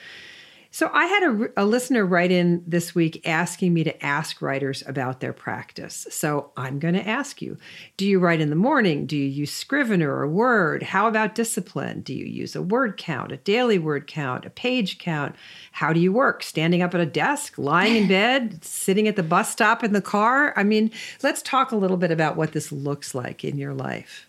So 0.75 0.89
I 0.91 1.05
had 1.05 1.23
a, 1.23 1.49
a, 1.55 1.65
listener 1.65 2.05
write 2.05 2.31
in 2.31 2.61
this 2.67 2.93
week 2.93 3.25
asking 3.25 3.73
me 3.73 3.85
to 3.85 4.05
ask 4.05 4.41
writers 4.41 4.83
about 4.85 5.21
their 5.21 5.31
practice. 5.31 6.05
So 6.09 6.51
I'm 6.57 6.79
going 6.79 6.95
to 6.95 7.07
ask 7.07 7.41
you 7.41 7.57
Do 7.95 8.05
you 8.05 8.19
write 8.19 8.41
in 8.41 8.49
the 8.49 8.57
morning? 8.57 9.05
Do 9.05 9.15
you 9.15 9.23
use 9.23 9.53
Scrivener 9.53 10.13
or 10.13 10.27
Word? 10.27 10.83
How 10.83 11.07
about 11.07 11.33
discipline? 11.33 12.01
Do 12.01 12.13
you 12.13 12.25
use 12.25 12.57
a 12.57 12.61
word 12.61 12.97
count, 12.97 13.31
a 13.31 13.37
daily 13.37 13.79
word 13.79 14.05
count, 14.05 14.43
a 14.43 14.49
page 14.49 14.97
count? 14.97 15.37
How 15.71 15.93
do 15.93 16.01
you 16.01 16.11
work? 16.11 16.43
Standing 16.43 16.81
up 16.81 16.93
at 16.93 16.99
a 16.99 17.05
desk, 17.05 17.57
lying 17.57 17.95
in 17.95 18.09
bed, 18.09 18.65
sitting 18.65 19.07
at 19.07 19.15
the 19.15 19.23
bus 19.23 19.49
stop 19.49 19.81
in 19.81 19.93
the 19.93 20.01
car? 20.01 20.51
I 20.57 20.65
mean, 20.65 20.91
let's 21.23 21.41
talk 21.41 21.71
a 21.71 21.77
little 21.77 21.95
bit 21.95 22.11
about 22.11 22.35
what 22.35 22.51
this 22.51 22.73
looks 22.73 23.15
like 23.15 23.45
in 23.45 23.57
your 23.57 23.73
life. 23.73 24.27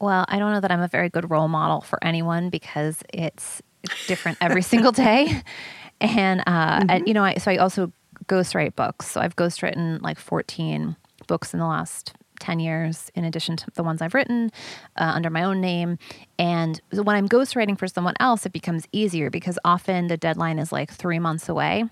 Well, 0.00 0.24
I 0.26 0.40
don't 0.40 0.50
know 0.50 0.60
that 0.60 0.72
I'm 0.72 0.82
a 0.82 0.88
very 0.88 1.08
good 1.08 1.30
role 1.30 1.46
model 1.46 1.82
for 1.82 2.02
anyone 2.02 2.50
because 2.50 3.04
it's 3.12 3.62
it's 3.84 4.06
different 4.06 4.38
every 4.40 4.62
single 4.62 4.92
day. 4.92 5.42
And, 6.00 6.42
uh, 6.46 6.80
mm-hmm. 6.80 6.90
and, 6.90 7.08
you 7.08 7.14
know, 7.14 7.24
I, 7.24 7.36
so 7.36 7.50
I 7.52 7.56
also 7.56 7.90
ghostwrite 8.26 8.74
books. 8.74 9.06
So 9.10 9.20
I've 9.20 9.36
ghostwritten 9.36 10.02
like 10.02 10.18
14 10.18 10.96
books 11.28 11.54
in 11.54 11.60
the 11.60 11.66
last 11.66 12.14
10 12.40 12.58
years, 12.58 13.10
in 13.14 13.24
addition 13.24 13.56
to 13.56 13.70
the 13.70 13.82
ones 13.82 14.02
I've 14.02 14.12
written 14.12 14.50
uh, 14.96 15.12
under 15.14 15.30
my 15.30 15.44
own 15.44 15.60
name. 15.60 15.98
And 16.38 16.80
when 16.90 17.16
I'm 17.16 17.28
ghostwriting 17.28 17.78
for 17.78 17.86
someone 17.86 18.14
else, 18.20 18.44
it 18.44 18.52
becomes 18.52 18.86
easier 18.92 19.30
because 19.30 19.58
often 19.64 20.08
the 20.08 20.16
deadline 20.16 20.58
is 20.58 20.72
like 20.72 20.90
three 20.92 21.20
months 21.20 21.48
away 21.48 21.84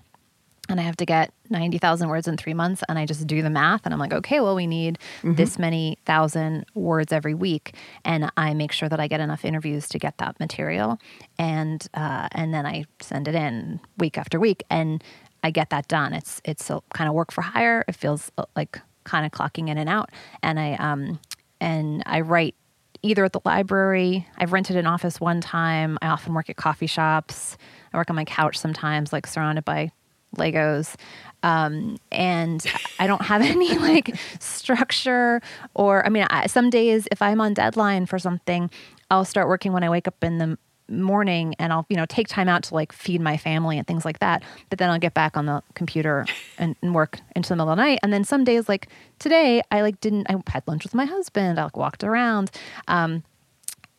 and 0.69 0.79
I 0.79 0.83
have 0.83 0.95
to 0.97 1.05
get 1.05 1.33
90,000 1.49 2.07
words 2.07 2.27
in 2.27 2.37
three 2.37 2.53
months. 2.53 2.83
And 2.87 2.97
I 2.97 3.05
just 3.05 3.27
do 3.27 3.41
the 3.41 3.49
math 3.49 3.81
and 3.85 3.93
I'm 3.93 3.99
like, 3.99 4.13
okay, 4.13 4.39
well, 4.39 4.55
we 4.55 4.65
need 4.65 4.97
mm-hmm. 5.19 5.35
this 5.35 5.59
many 5.59 5.97
thousand 6.05 6.65
words 6.73 7.11
every 7.11 7.33
week. 7.33 7.75
And 8.05 8.31
I 8.37 8.53
make 8.53 8.71
sure 8.71 8.87
that 8.87 8.99
I 8.99 9.07
get 9.07 9.19
enough 9.19 9.43
interviews 9.43 9.89
to 9.89 9.99
get 9.99 10.17
that 10.19 10.39
material. 10.39 10.99
And, 11.37 11.85
uh, 11.93 12.29
and 12.31 12.53
then 12.53 12.65
I 12.65 12.85
send 13.01 13.27
it 13.27 13.35
in 13.35 13.81
week 13.97 14.17
after 14.17 14.39
week 14.39 14.63
and 14.69 15.03
I 15.43 15.51
get 15.51 15.69
that 15.71 15.89
done. 15.89 16.13
It's, 16.13 16.41
it's 16.45 16.71
kind 16.93 17.09
of 17.09 17.13
work 17.13 17.33
for 17.33 17.41
hire. 17.41 17.83
It 17.89 17.95
feels 17.95 18.31
uh, 18.37 18.45
like 18.55 18.79
kind 19.03 19.25
of 19.25 19.33
clocking 19.33 19.67
in 19.67 19.77
and 19.77 19.89
out. 19.89 20.11
And 20.41 20.57
I, 20.59 20.75
um, 20.75 21.19
and 21.59 22.03
I 22.05 22.21
write 22.21 22.55
either 23.01 23.25
at 23.25 23.33
the 23.33 23.41
library. 23.43 24.25
I've 24.37 24.53
rented 24.53 24.77
an 24.77 24.87
office 24.87 25.19
one 25.19 25.41
time. 25.41 25.97
I 26.01 26.07
often 26.07 26.33
work 26.33 26.49
at 26.49 26.55
coffee 26.55 26.87
shops. 26.87 27.57
I 27.91 27.97
work 27.97 28.09
on 28.09 28.15
my 28.15 28.23
couch 28.23 28.57
sometimes, 28.57 29.11
like 29.11 29.27
surrounded 29.27 29.65
by 29.65 29.91
Legos. 30.37 30.95
Um, 31.43 31.97
and 32.11 32.65
I 32.99 33.07
don't 33.07 33.21
have 33.21 33.41
any 33.55 33.77
like 33.77 34.15
structure 34.39 35.41
or, 35.73 36.05
I 36.05 36.09
mean, 36.09 36.25
I, 36.29 36.47
some 36.47 36.69
days 36.69 37.07
if 37.11 37.21
I'm 37.21 37.41
on 37.41 37.53
deadline 37.53 38.05
for 38.05 38.17
something, 38.17 38.69
I'll 39.11 39.25
start 39.25 39.47
working 39.47 39.73
when 39.73 39.83
I 39.83 39.89
wake 39.89 40.07
up 40.07 40.23
in 40.23 40.37
the 40.37 40.57
morning 40.89 41.55
and 41.59 41.71
I'll, 41.71 41.85
you 41.89 41.95
know, 41.95 42.05
take 42.05 42.27
time 42.27 42.49
out 42.49 42.63
to 42.63 42.73
like 42.73 42.91
feed 42.91 43.21
my 43.21 43.37
family 43.37 43.77
and 43.77 43.85
things 43.85 44.05
like 44.05 44.19
that. 44.19 44.43
But 44.69 44.79
then 44.79 44.89
I'll 44.89 44.99
get 44.99 45.13
back 45.13 45.37
on 45.37 45.45
the 45.45 45.61
computer 45.75 46.25
and, 46.57 46.75
and 46.81 46.93
work 46.93 47.19
into 47.35 47.49
the 47.49 47.55
middle 47.55 47.69
of 47.71 47.77
the 47.77 47.83
night. 47.83 47.99
And 48.03 48.11
then 48.11 48.23
some 48.23 48.43
days 48.43 48.67
like 48.67 48.87
today, 49.19 49.61
I 49.71 49.81
like 49.81 49.99
didn't, 50.01 50.27
I 50.29 50.35
had 50.47 50.63
lunch 50.67 50.83
with 50.83 50.93
my 50.93 51.05
husband. 51.05 51.59
I 51.59 51.65
like 51.65 51.77
walked 51.77 52.03
around. 52.03 52.51
Um, 52.87 53.23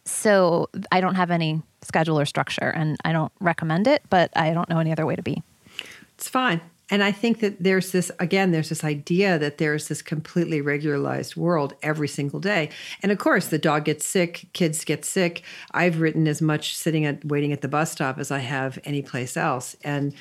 so 0.04 0.68
I 0.92 1.00
don't 1.00 1.14
have 1.14 1.30
any 1.30 1.62
schedule 1.82 2.18
or 2.18 2.26
structure 2.26 2.68
and 2.68 2.96
I 3.04 3.12
don't 3.12 3.32
recommend 3.40 3.86
it, 3.86 4.02
but 4.10 4.30
I 4.36 4.52
don't 4.52 4.68
know 4.68 4.78
any 4.78 4.92
other 4.92 5.06
way 5.06 5.16
to 5.16 5.22
be. 5.22 5.42
It's 6.16 6.28
fine. 6.28 6.60
And 6.90 7.02
I 7.02 7.12
think 7.12 7.40
that 7.40 7.62
there's 7.62 7.92
this, 7.92 8.10
again, 8.20 8.50
there's 8.50 8.68
this 8.68 8.84
idea 8.84 9.38
that 9.38 9.56
there's 9.56 9.88
this 9.88 10.02
completely 10.02 10.60
regularized 10.60 11.34
world 11.34 11.74
every 11.82 12.08
single 12.08 12.40
day. 12.40 12.68
And 13.02 13.10
of 13.10 13.18
course, 13.18 13.46
the 13.46 13.58
dog 13.58 13.86
gets 13.86 14.06
sick, 14.06 14.46
kids 14.52 14.84
get 14.84 15.04
sick. 15.04 15.42
I've 15.72 16.00
written 16.00 16.28
as 16.28 16.42
much 16.42 16.76
sitting 16.76 17.06
at 17.06 17.24
waiting 17.24 17.52
at 17.52 17.62
the 17.62 17.68
bus 17.68 17.92
stop 17.92 18.18
as 18.18 18.30
I 18.30 18.40
have 18.40 18.78
any 18.84 19.00
place 19.00 19.36
else. 19.36 19.76
And 19.82 20.14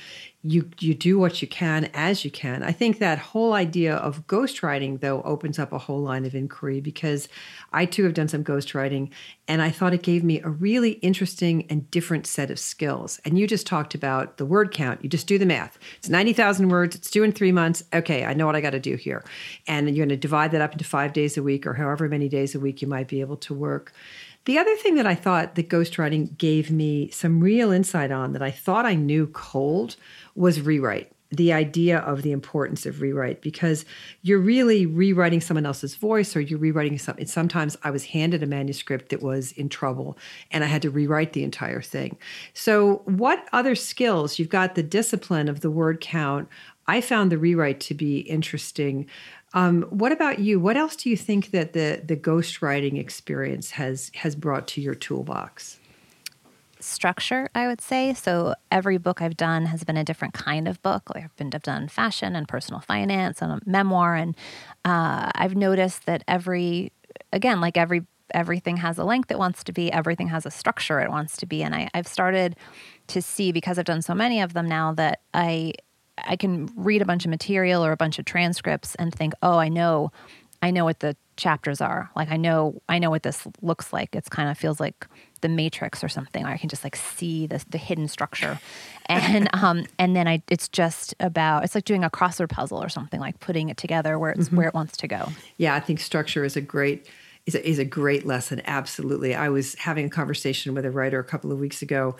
you 0.45 0.69
you 0.79 0.93
do 0.93 1.17
what 1.17 1.41
you 1.41 1.47
can 1.47 1.89
as 1.93 2.25
you 2.25 2.31
can. 2.31 2.63
I 2.63 2.73
think 2.73 2.99
that 2.99 3.17
whole 3.17 3.53
idea 3.53 3.95
of 3.95 4.27
ghostwriting 4.27 4.99
though 4.99 5.21
opens 5.21 5.57
up 5.57 5.71
a 5.71 5.77
whole 5.77 6.01
line 6.01 6.25
of 6.25 6.35
inquiry 6.35 6.81
because 6.81 7.29
I 7.71 7.85
too 7.85 8.03
have 8.03 8.13
done 8.13 8.27
some 8.27 8.43
ghostwriting 8.43 9.09
and 9.47 9.61
I 9.61 9.69
thought 9.69 9.93
it 9.93 10.03
gave 10.03 10.21
me 10.21 10.41
a 10.41 10.49
really 10.49 10.91
interesting 10.93 11.65
and 11.69 11.89
different 11.91 12.27
set 12.27 12.51
of 12.51 12.59
skills. 12.59 13.21
And 13.23 13.39
you 13.39 13.47
just 13.47 13.65
talked 13.65 13.95
about 13.95 14.35
the 14.35 14.45
word 14.45 14.73
count. 14.73 15.01
You 15.01 15.09
just 15.09 15.27
do 15.27 15.37
the 15.37 15.45
math. 15.45 15.79
It's 15.97 16.09
90,000 16.09 16.67
words, 16.67 16.95
it's 16.95 17.09
due 17.09 17.23
in 17.23 17.31
3 17.31 17.53
months. 17.53 17.83
Okay, 17.93 18.25
I 18.25 18.33
know 18.33 18.45
what 18.45 18.57
I 18.57 18.61
got 18.61 18.71
to 18.71 18.79
do 18.81 18.97
here. 18.97 19.23
And 19.65 19.87
you're 19.87 20.05
going 20.05 20.09
to 20.09 20.17
divide 20.17 20.51
that 20.51 20.61
up 20.61 20.73
into 20.73 20.83
5 20.83 21.13
days 21.13 21.37
a 21.37 21.43
week 21.43 21.65
or 21.65 21.73
however 21.73 22.09
many 22.09 22.27
days 22.27 22.53
a 22.53 22.59
week 22.59 22.81
you 22.81 22.87
might 22.89 23.07
be 23.07 23.21
able 23.21 23.37
to 23.37 23.53
work. 23.53 23.93
The 24.45 24.57
other 24.57 24.75
thing 24.75 24.95
that 24.95 25.07
I 25.07 25.15
thought 25.15 25.55
that 25.55 25.69
ghostwriting 25.69 26.37
gave 26.37 26.69
me 26.69 27.09
some 27.11 27.39
real 27.39 27.71
insight 27.71 28.11
on 28.11 28.33
that 28.33 28.41
I 28.41 28.51
thought 28.51 28.85
I 28.85 28.95
knew 28.95 29.27
cold 29.27 29.95
was 30.35 30.61
rewrite 30.61 31.13
the 31.35 31.51
idea 31.51 31.97
of 31.99 32.21
the 32.21 32.31
importance 32.31 32.85
of 32.85 33.01
rewrite 33.01 33.41
because 33.41 33.85
you're 34.21 34.39
really 34.39 34.85
rewriting 34.85 35.41
someone 35.41 35.65
else's 35.65 35.95
voice 35.95 36.35
or 36.35 36.41
you're 36.41 36.59
rewriting 36.59 36.99
something. 36.99 37.25
Sometimes 37.25 37.75
I 37.83 37.89
was 37.89 38.05
handed 38.05 38.43
a 38.43 38.45
manuscript 38.45 39.09
that 39.09 39.23
was 39.23 39.51
in 39.53 39.67
trouble 39.67 40.15
and 40.51 40.63
I 40.63 40.67
had 40.67 40.83
to 40.83 40.91
rewrite 40.91 41.33
the 41.33 41.43
entire 41.43 41.81
thing. 41.81 42.17
So, 42.53 43.01
what 43.05 43.47
other 43.51 43.73
skills? 43.73 44.37
You've 44.37 44.49
got 44.49 44.75
the 44.75 44.83
discipline 44.83 45.49
of 45.49 45.61
the 45.61 45.71
word 45.71 45.99
count. 46.01 46.47
I 46.85 47.01
found 47.01 47.31
the 47.31 47.37
rewrite 47.37 47.79
to 47.81 47.95
be 47.95 48.19
interesting. 48.19 49.07
Um, 49.53 49.83
what 49.83 50.11
about 50.11 50.39
you? 50.39 50.59
What 50.59 50.77
else 50.77 50.95
do 50.95 51.09
you 51.09 51.17
think 51.17 51.51
that 51.51 51.73
the 51.73 52.01
the 52.03 52.17
ghostwriting 52.17 52.99
experience 52.99 53.71
has 53.71 54.11
has 54.15 54.35
brought 54.35 54.67
to 54.69 54.81
your 54.81 54.95
toolbox? 54.95 55.79
structure, 56.83 57.49
I 57.55 57.67
would 57.67 57.81
say. 57.81 58.13
So 58.13 58.55
every 58.71 58.97
book 58.97 59.21
I've 59.21 59.37
done 59.37 59.67
has 59.67 59.83
been 59.83 59.97
a 59.97 60.03
different 60.03 60.33
kind 60.33 60.67
of 60.67 60.81
book. 60.81 61.03
I've 61.15 61.35
been 61.35 61.49
I've 61.53 61.63
done 61.63 61.87
fashion 61.87 62.35
and 62.35 62.47
personal 62.47 62.81
finance 62.81 63.41
and 63.41 63.53
a 63.53 63.59
memoir, 63.65 64.15
and 64.15 64.35
uh, 64.85 65.31
I've 65.33 65.55
noticed 65.55 66.05
that 66.05 66.23
every 66.27 66.91
again, 67.31 67.61
like 67.61 67.77
every 67.77 68.05
everything 68.33 68.77
has 68.77 68.97
a 68.97 69.03
length 69.03 69.31
it 69.31 69.37
wants 69.37 69.63
to 69.63 69.71
be, 69.71 69.91
everything 69.91 70.27
has 70.27 70.45
a 70.45 70.51
structure 70.51 70.99
it 70.99 71.09
wants 71.09 71.37
to 71.37 71.45
be, 71.45 71.63
and 71.63 71.73
I, 71.73 71.89
I've 71.93 72.07
started 72.07 72.55
to 73.07 73.21
see 73.21 73.51
because 73.51 73.79
I've 73.79 73.85
done 73.85 74.01
so 74.01 74.13
many 74.13 74.41
of 74.41 74.53
them 74.53 74.67
now 74.67 74.93
that 74.93 75.21
I 75.33 75.73
I 76.17 76.35
can 76.35 76.69
read 76.75 77.01
a 77.01 77.05
bunch 77.05 77.25
of 77.25 77.29
material 77.29 77.83
or 77.83 77.91
a 77.91 77.97
bunch 77.97 78.19
of 78.19 78.25
transcripts 78.25 78.95
and 78.95 79.13
think, 79.13 79.33
oh, 79.41 79.57
I 79.57 79.69
know, 79.69 80.11
I 80.61 80.71
know 80.71 80.85
what 80.85 80.99
the 80.99 81.15
chapters 81.35 81.81
are. 81.81 82.09
Like 82.15 82.31
I 82.31 82.37
know, 82.37 82.81
I 82.87 82.99
know 82.99 83.09
what 83.09 83.23
this 83.23 83.47
looks 83.61 83.91
like. 83.91 84.15
It's 84.15 84.29
kind 84.29 84.49
of 84.49 84.57
feels 84.57 84.79
like 84.79 85.07
the 85.41 85.49
Matrix 85.49 86.03
or 86.03 86.09
something. 86.09 86.45
I 86.45 86.57
can 86.57 86.69
just 86.69 86.83
like 86.83 86.95
see 86.95 87.47
the 87.47 87.63
the 87.69 87.77
hidden 87.77 88.07
structure, 88.07 88.59
and 89.07 89.49
um, 89.53 89.85
and 89.99 90.15
then 90.15 90.27
I 90.27 90.41
it's 90.49 90.69
just 90.69 91.15
about 91.19 91.63
it's 91.63 91.75
like 91.75 91.85
doing 91.85 92.03
a 92.03 92.09
crossword 92.09 92.49
puzzle 92.49 92.81
or 92.81 92.89
something 92.89 93.19
like 93.19 93.39
putting 93.39 93.69
it 93.69 93.77
together 93.77 94.17
where 94.17 94.31
it's 94.31 94.47
mm-hmm. 94.47 94.55
where 94.55 94.67
it 94.67 94.73
wants 94.73 94.97
to 94.97 95.07
go. 95.07 95.29
Yeah, 95.57 95.75
I 95.75 95.79
think 95.79 95.99
structure 95.99 96.45
is 96.45 96.55
a 96.55 96.61
great 96.61 97.07
is 97.45 97.55
a, 97.55 97.67
is 97.67 97.79
a 97.79 97.85
great 97.85 98.25
lesson. 98.25 98.61
Absolutely. 98.65 99.35
I 99.35 99.49
was 99.49 99.75
having 99.75 100.05
a 100.05 100.09
conversation 100.09 100.73
with 100.73 100.85
a 100.85 100.91
writer 100.91 101.19
a 101.19 101.23
couple 101.23 101.51
of 101.51 101.59
weeks 101.59 101.81
ago, 101.81 102.15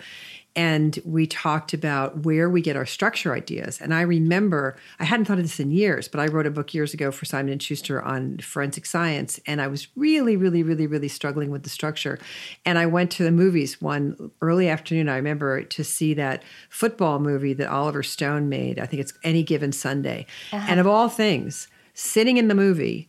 and 0.56 0.98
we 1.04 1.26
talked 1.26 1.72
about 1.72 2.24
where 2.24 2.48
we 2.48 2.60
get 2.60 2.76
our 2.76 2.86
structure 2.86 3.34
ideas 3.34 3.80
and 3.80 3.92
i 3.92 4.00
remember 4.00 4.76
i 5.00 5.04
hadn't 5.04 5.26
thought 5.26 5.38
of 5.38 5.44
this 5.44 5.60
in 5.60 5.70
years 5.70 6.08
but 6.08 6.20
i 6.20 6.26
wrote 6.26 6.46
a 6.46 6.50
book 6.50 6.72
years 6.72 6.94
ago 6.94 7.10
for 7.10 7.24
simon 7.24 7.52
and 7.52 7.62
schuster 7.62 8.02
on 8.02 8.38
forensic 8.38 8.86
science 8.86 9.40
and 9.46 9.60
i 9.60 9.66
was 9.66 9.88
really 9.96 10.36
really 10.36 10.62
really 10.62 10.86
really 10.86 11.08
struggling 11.08 11.50
with 11.50 11.62
the 11.62 11.70
structure 11.70 12.18
and 12.64 12.78
i 12.78 12.86
went 12.86 13.10
to 13.10 13.22
the 13.22 13.32
movies 13.32 13.80
one 13.80 14.30
early 14.40 14.68
afternoon 14.68 15.08
i 15.08 15.16
remember 15.16 15.62
to 15.62 15.82
see 15.82 16.14
that 16.14 16.42
football 16.68 17.18
movie 17.18 17.52
that 17.52 17.68
oliver 17.68 18.02
stone 18.02 18.48
made 18.48 18.78
i 18.78 18.86
think 18.86 19.00
it's 19.00 19.14
any 19.22 19.42
given 19.42 19.72
sunday 19.72 20.26
uh-huh. 20.52 20.66
and 20.68 20.80
of 20.80 20.86
all 20.86 21.08
things 21.08 21.68
sitting 21.94 22.36
in 22.36 22.48
the 22.48 22.54
movie 22.54 23.08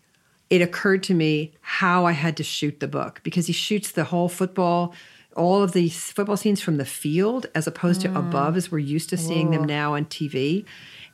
it 0.50 0.62
occurred 0.62 1.04
to 1.04 1.14
me 1.14 1.54
how 1.62 2.06
i 2.06 2.12
had 2.12 2.38
to 2.38 2.44
shoot 2.44 2.80
the 2.80 2.88
book 2.88 3.22
because 3.24 3.48
he 3.48 3.54
shoots 3.54 3.92
the 3.92 4.06
whole 4.06 4.30
football 4.30 4.94
all 5.36 5.62
of 5.62 5.74
these 5.74 6.12
football 6.12 6.38
scenes 6.38 6.62
from 6.62 6.78
the 6.78 6.86
field 6.86 7.48
as 7.54 7.68
opposed 7.68 8.02
mm. 8.02 8.14
to 8.14 8.20
above 8.20 8.56
as 8.56 8.72
we're 8.72 8.80
used 8.80 9.10
to 9.10 9.18
seeing 9.18 9.48
Whoa. 9.48 9.58
them 9.58 9.64
now 9.66 9.96
on 9.96 10.06
TV. 10.06 10.66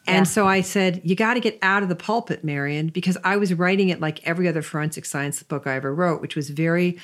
And 0.08 0.26
yeah. 0.26 0.32
so 0.32 0.48
I 0.48 0.62
said, 0.62 1.02
You 1.04 1.16
got 1.16 1.36
to 1.36 1.40
get 1.40 1.60
out 1.62 1.84
of 1.84 1.90
the 1.90 1.96
pulpit, 1.96 2.44
Marion, 2.44 2.88
because 2.88 3.18
I 3.24 3.38
was 3.38 3.54
writing 3.54 3.90
it 3.90 4.00
like 4.00 4.26
every 4.28 4.48
other 4.48 4.62
forensic 4.62 5.06
science 5.06 5.42
book 5.44 5.68
I 5.68 5.76
ever 5.76 5.94
wrote, 5.94 6.22
which 6.22 6.36
was 6.36 6.50
very 6.50 6.98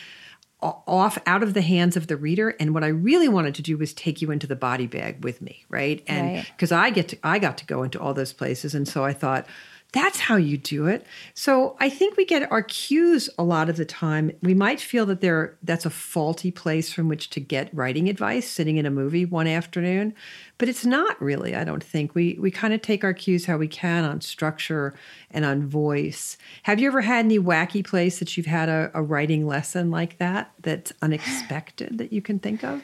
off 0.60 1.20
out 1.28 1.44
of 1.44 1.54
the 1.54 1.62
hands 1.62 1.96
of 1.96 2.08
the 2.08 2.18
reader 2.18 2.50
and 2.60 2.74
what 2.74 2.84
i 2.84 2.88
really 2.88 3.28
wanted 3.28 3.54
to 3.54 3.62
do 3.62 3.78
was 3.78 3.94
take 3.94 4.24
you 4.24 4.32
into 4.32 4.48
the 4.48 4.56
body 4.56 4.88
bag 4.88 5.24
with 5.24 5.40
me 5.40 5.64
right 5.70 6.04
and 6.08 6.44
because 6.48 6.72
right. 6.72 6.86
i 6.86 6.90
get 6.90 7.10
to 7.10 7.18
i 7.22 7.38
got 7.38 7.60
to 7.60 7.66
go 7.68 7.84
into 7.84 8.00
all 8.00 8.12
those 8.12 8.34
places 8.34 8.74
and 8.74 8.88
so 8.88 9.06
i 9.06 9.14
thought 9.14 9.46
that's 9.94 10.20
how 10.20 10.36
you 10.36 10.58
do 10.58 10.86
it. 10.88 11.06
So 11.34 11.78
I 11.80 11.90
think 11.90 12.18
we 12.18 12.26
get 12.26 12.52
our 12.52 12.62
cues 12.62 13.30
a 13.38 13.44
lot 13.44 13.70
of 13.70 13.78
the 13.78 13.86
time. 13.86 14.32
We 14.42 14.54
might 14.54 14.82
feel 14.82 15.06
that 15.06 15.22
there 15.22 15.58
that's 15.64 15.86
a 15.86 15.90
faulty 15.90 16.52
place 16.52 16.92
from 16.92 17.08
which 17.08 17.30
to 17.32 17.40
get 17.40 17.74
writing 17.74 18.10
advice 18.10 18.50
sitting 18.50 18.78
in 18.78 18.86
a 18.86 18.92
movie 18.92 19.24
one 19.26 19.48
afternoon, 19.48 20.14
but 20.58 20.68
it's 20.68 20.86
not 20.86 21.20
really, 21.22 21.56
I 21.56 21.64
don't 21.64 21.84
think. 21.84 22.14
We 22.16 22.38
we 22.40 22.52
kind 22.52 22.74
of 22.74 22.82
take 22.82 23.06
our 23.06 23.14
cues 23.14 23.46
how 23.46 23.58
we 23.58 23.70
can 23.70 24.04
on 24.04 24.20
structure 24.20 24.94
and 25.32 25.46
on 25.46 25.66
voice. 25.66 26.38
Have 26.64 26.80
you 26.80 26.88
ever 26.88 27.02
had 27.02 27.24
any 27.24 27.40
wacky 27.40 27.86
place 27.86 28.20
that 28.20 28.36
you've 28.36 28.46
had 28.46 28.68
a, 28.68 28.92
a 28.94 29.02
writing 29.02 29.48
lesson 29.48 29.90
like 29.90 30.18
that 30.18 30.52
that's 30.62 30.92
unexpected 31.02 31.98
that 31.98 32.12
you 32.12 32.22
can 32.22 32.40
think 32.40 32.64
of? 32.64 32.82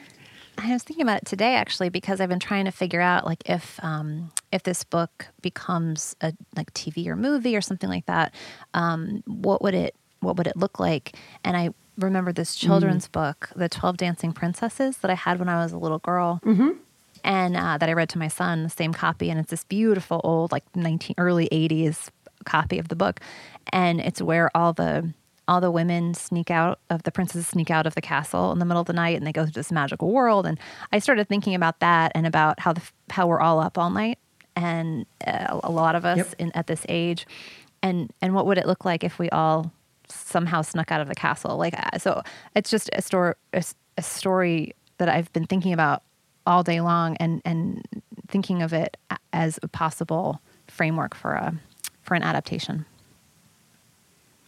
I 0.58 0.72
was 0.72 0.82
thinking 0.82 1.02
about 1.02 1.18
it 1.18 1.26
today 1.26 1.54
actually 1.54 1.88
because 1.88 2.20
I've 2.20 2.28
been 2.28 2.40
trying 2.40 2.64
to 2.66 2.70
figure 2.70 3.00
out 3.00 3.24
like 3.24 3.42
if 3.46 3.78
um, 3.82 4.32
if 4.52 4.62
this 4.62 4.84
book 4.84 5.28
becomes 5.42 6.16
a 6.20 6.32
like 6.56 6.72
TV 6.74 7.06
or 7.06 7.16
movie 7.16 7.56
or 7.56 7.60
something 7.60 7.88
like 7.88 8.06
that, 8.06 8.34
um, 8.72 9.22
what 9.26 9.62
would 9.62 9.74
it 9.74 9.94
what 10.20 10.36
would 10.36 10.46
it 10.46 10.56
look 10.56 10.78
like? 10.78 11.16
And 11.44 11.56
I 11.56 11.70
remember 11.98 12.32
this 12.32 12.54
children's 12.56 13.08
mm. 13.08 13.12
book, 13.12 13.50
The 13.54 13.68
Twelve 13.68 13.96
Dancing 13.96 14.32
Princesses, 14.32 14.98
that 14.98 15.10
I 15.10 15.14
had 15.14 15.38
when 15.38 15.48
I 15.48 15.62
was 15.62 15.72
a 15.72 15.78
little 15.78 15.98
girl. 15.98 16.40
Mm-hmm. 16.44 16.70
And 17.22 17.56
uh, 17.56 17.78
that 17.78 17.88
I 17.88 17.92
read 17.92 18.10
to 18.10 18.18
my 18.18 18.28
son, 18.28 18.64
the 18.64 18.68
same 18.68 18.92
copy, 18.92 19.30
and 19.30 19.40
it's 19.40 19.50
this 19.50 19.64
beautiful 19.64 20.20
old, 20.24 20.52
like 20.52 20.64
nineteen 20.76 21.14
early 21.18 21.48
'80s 21.50 22.08
copy 22.44 22.78
of 22.78 22.88
the 22.88 22.96
book, 22.96 23.20
and 23.72 24.00
it's 24.00 24.20
where 24.20 24.50
all 24.54 24.72
the 24.72 25.12
all 25.46 25.60
the 25.60 25.70
women 25.70 26.14
sneak 26.14 26.50
out 26.50 26.78
of 26.90 27.02
the 27.02 27.10
princesses 27.10 27.46
sneak 27.46 27.70
out 27.70 27.86
of 27.86 27.94
the 27.94 28.00
castle 28.00 28.52
in 28.52 28.58
the 28.58 28.64
middle 28.64 28.80
of 28.80 28.86
the 28.86 28.92
night 28.92 29.16
and 29.16 29.26
they 29.26 29.32
go 29.32 29.44
to 29.44 29.52
this 29.52 29.70
magical 29.70 30.10
world. 30.10 30.46
And 30.46 30.58
i 30.92 30.98
started 30.98 31.28
thinking 31.28 31.54
about 31.54 31.80
that 31.80 32.12
and 32.14 32.26
about 32.26 32.60
how 32.60 32.72
the 32.72 32.82
how 33.10 33.26
we're 33.26 33.40
all 33.40 33.60
up 33.60 33.78
all 33.78 33.90
night 33.90 34.18
and 34.56 35.06
uh, 35.26 35.60
a 35.62 35.70
lot 35.70 35.96
of 35.96 36.04
us 36.04 36.18
yep. 36.18 36.34
in, 36.38 36.52
at 36.54 36.66
this 36.66 36.86
age. 36.88 37.26
And 37.82 38.12
and 38.22 38.34
what 38.34 38.46
would 38.46 38.58
it 38.58 38.66
look 38.66 38.84
like 38.84 39.04
if 39.04 39.18
we 39.18 39.28
all 39.30 39.72
somehow 40.08 40.62
snuck 40.62 40.92
out 40.92 41.00
of 41.00 41.08
the 41.08 41.14
castle? 41.14 41.56
Like 41.56 41.74
uh, 41.76 41.98
so 41.98 42.22
it's 42.54 42.70
just 42.70 42.90
a 42.94 43.02
story 43.02 43.34
a, 43.52 43.62
a 43.96 44.02
story 44.02 44.74
that 44.98 45.08
i've 45.08 45.32
been 45.32 45.46
thinking 45.46 45.72
about 45.72 46.02
all 46.46 46.62
day 46.62 46.80
long 46.80 47.16
and 47.16 47.40
and 47.44 47.82
thinking 48.28 48.62
of 48.62 48.72
it 48.72 48.96
as 49.32 49.58
a 49.62 49.68
possible 49.68 50.40
framework 50.68 51.14
for 51.14 51.32
a 51.32 51.54
for 52.02 52.14
an 52.14 52.22
adaptation 52.22 52.84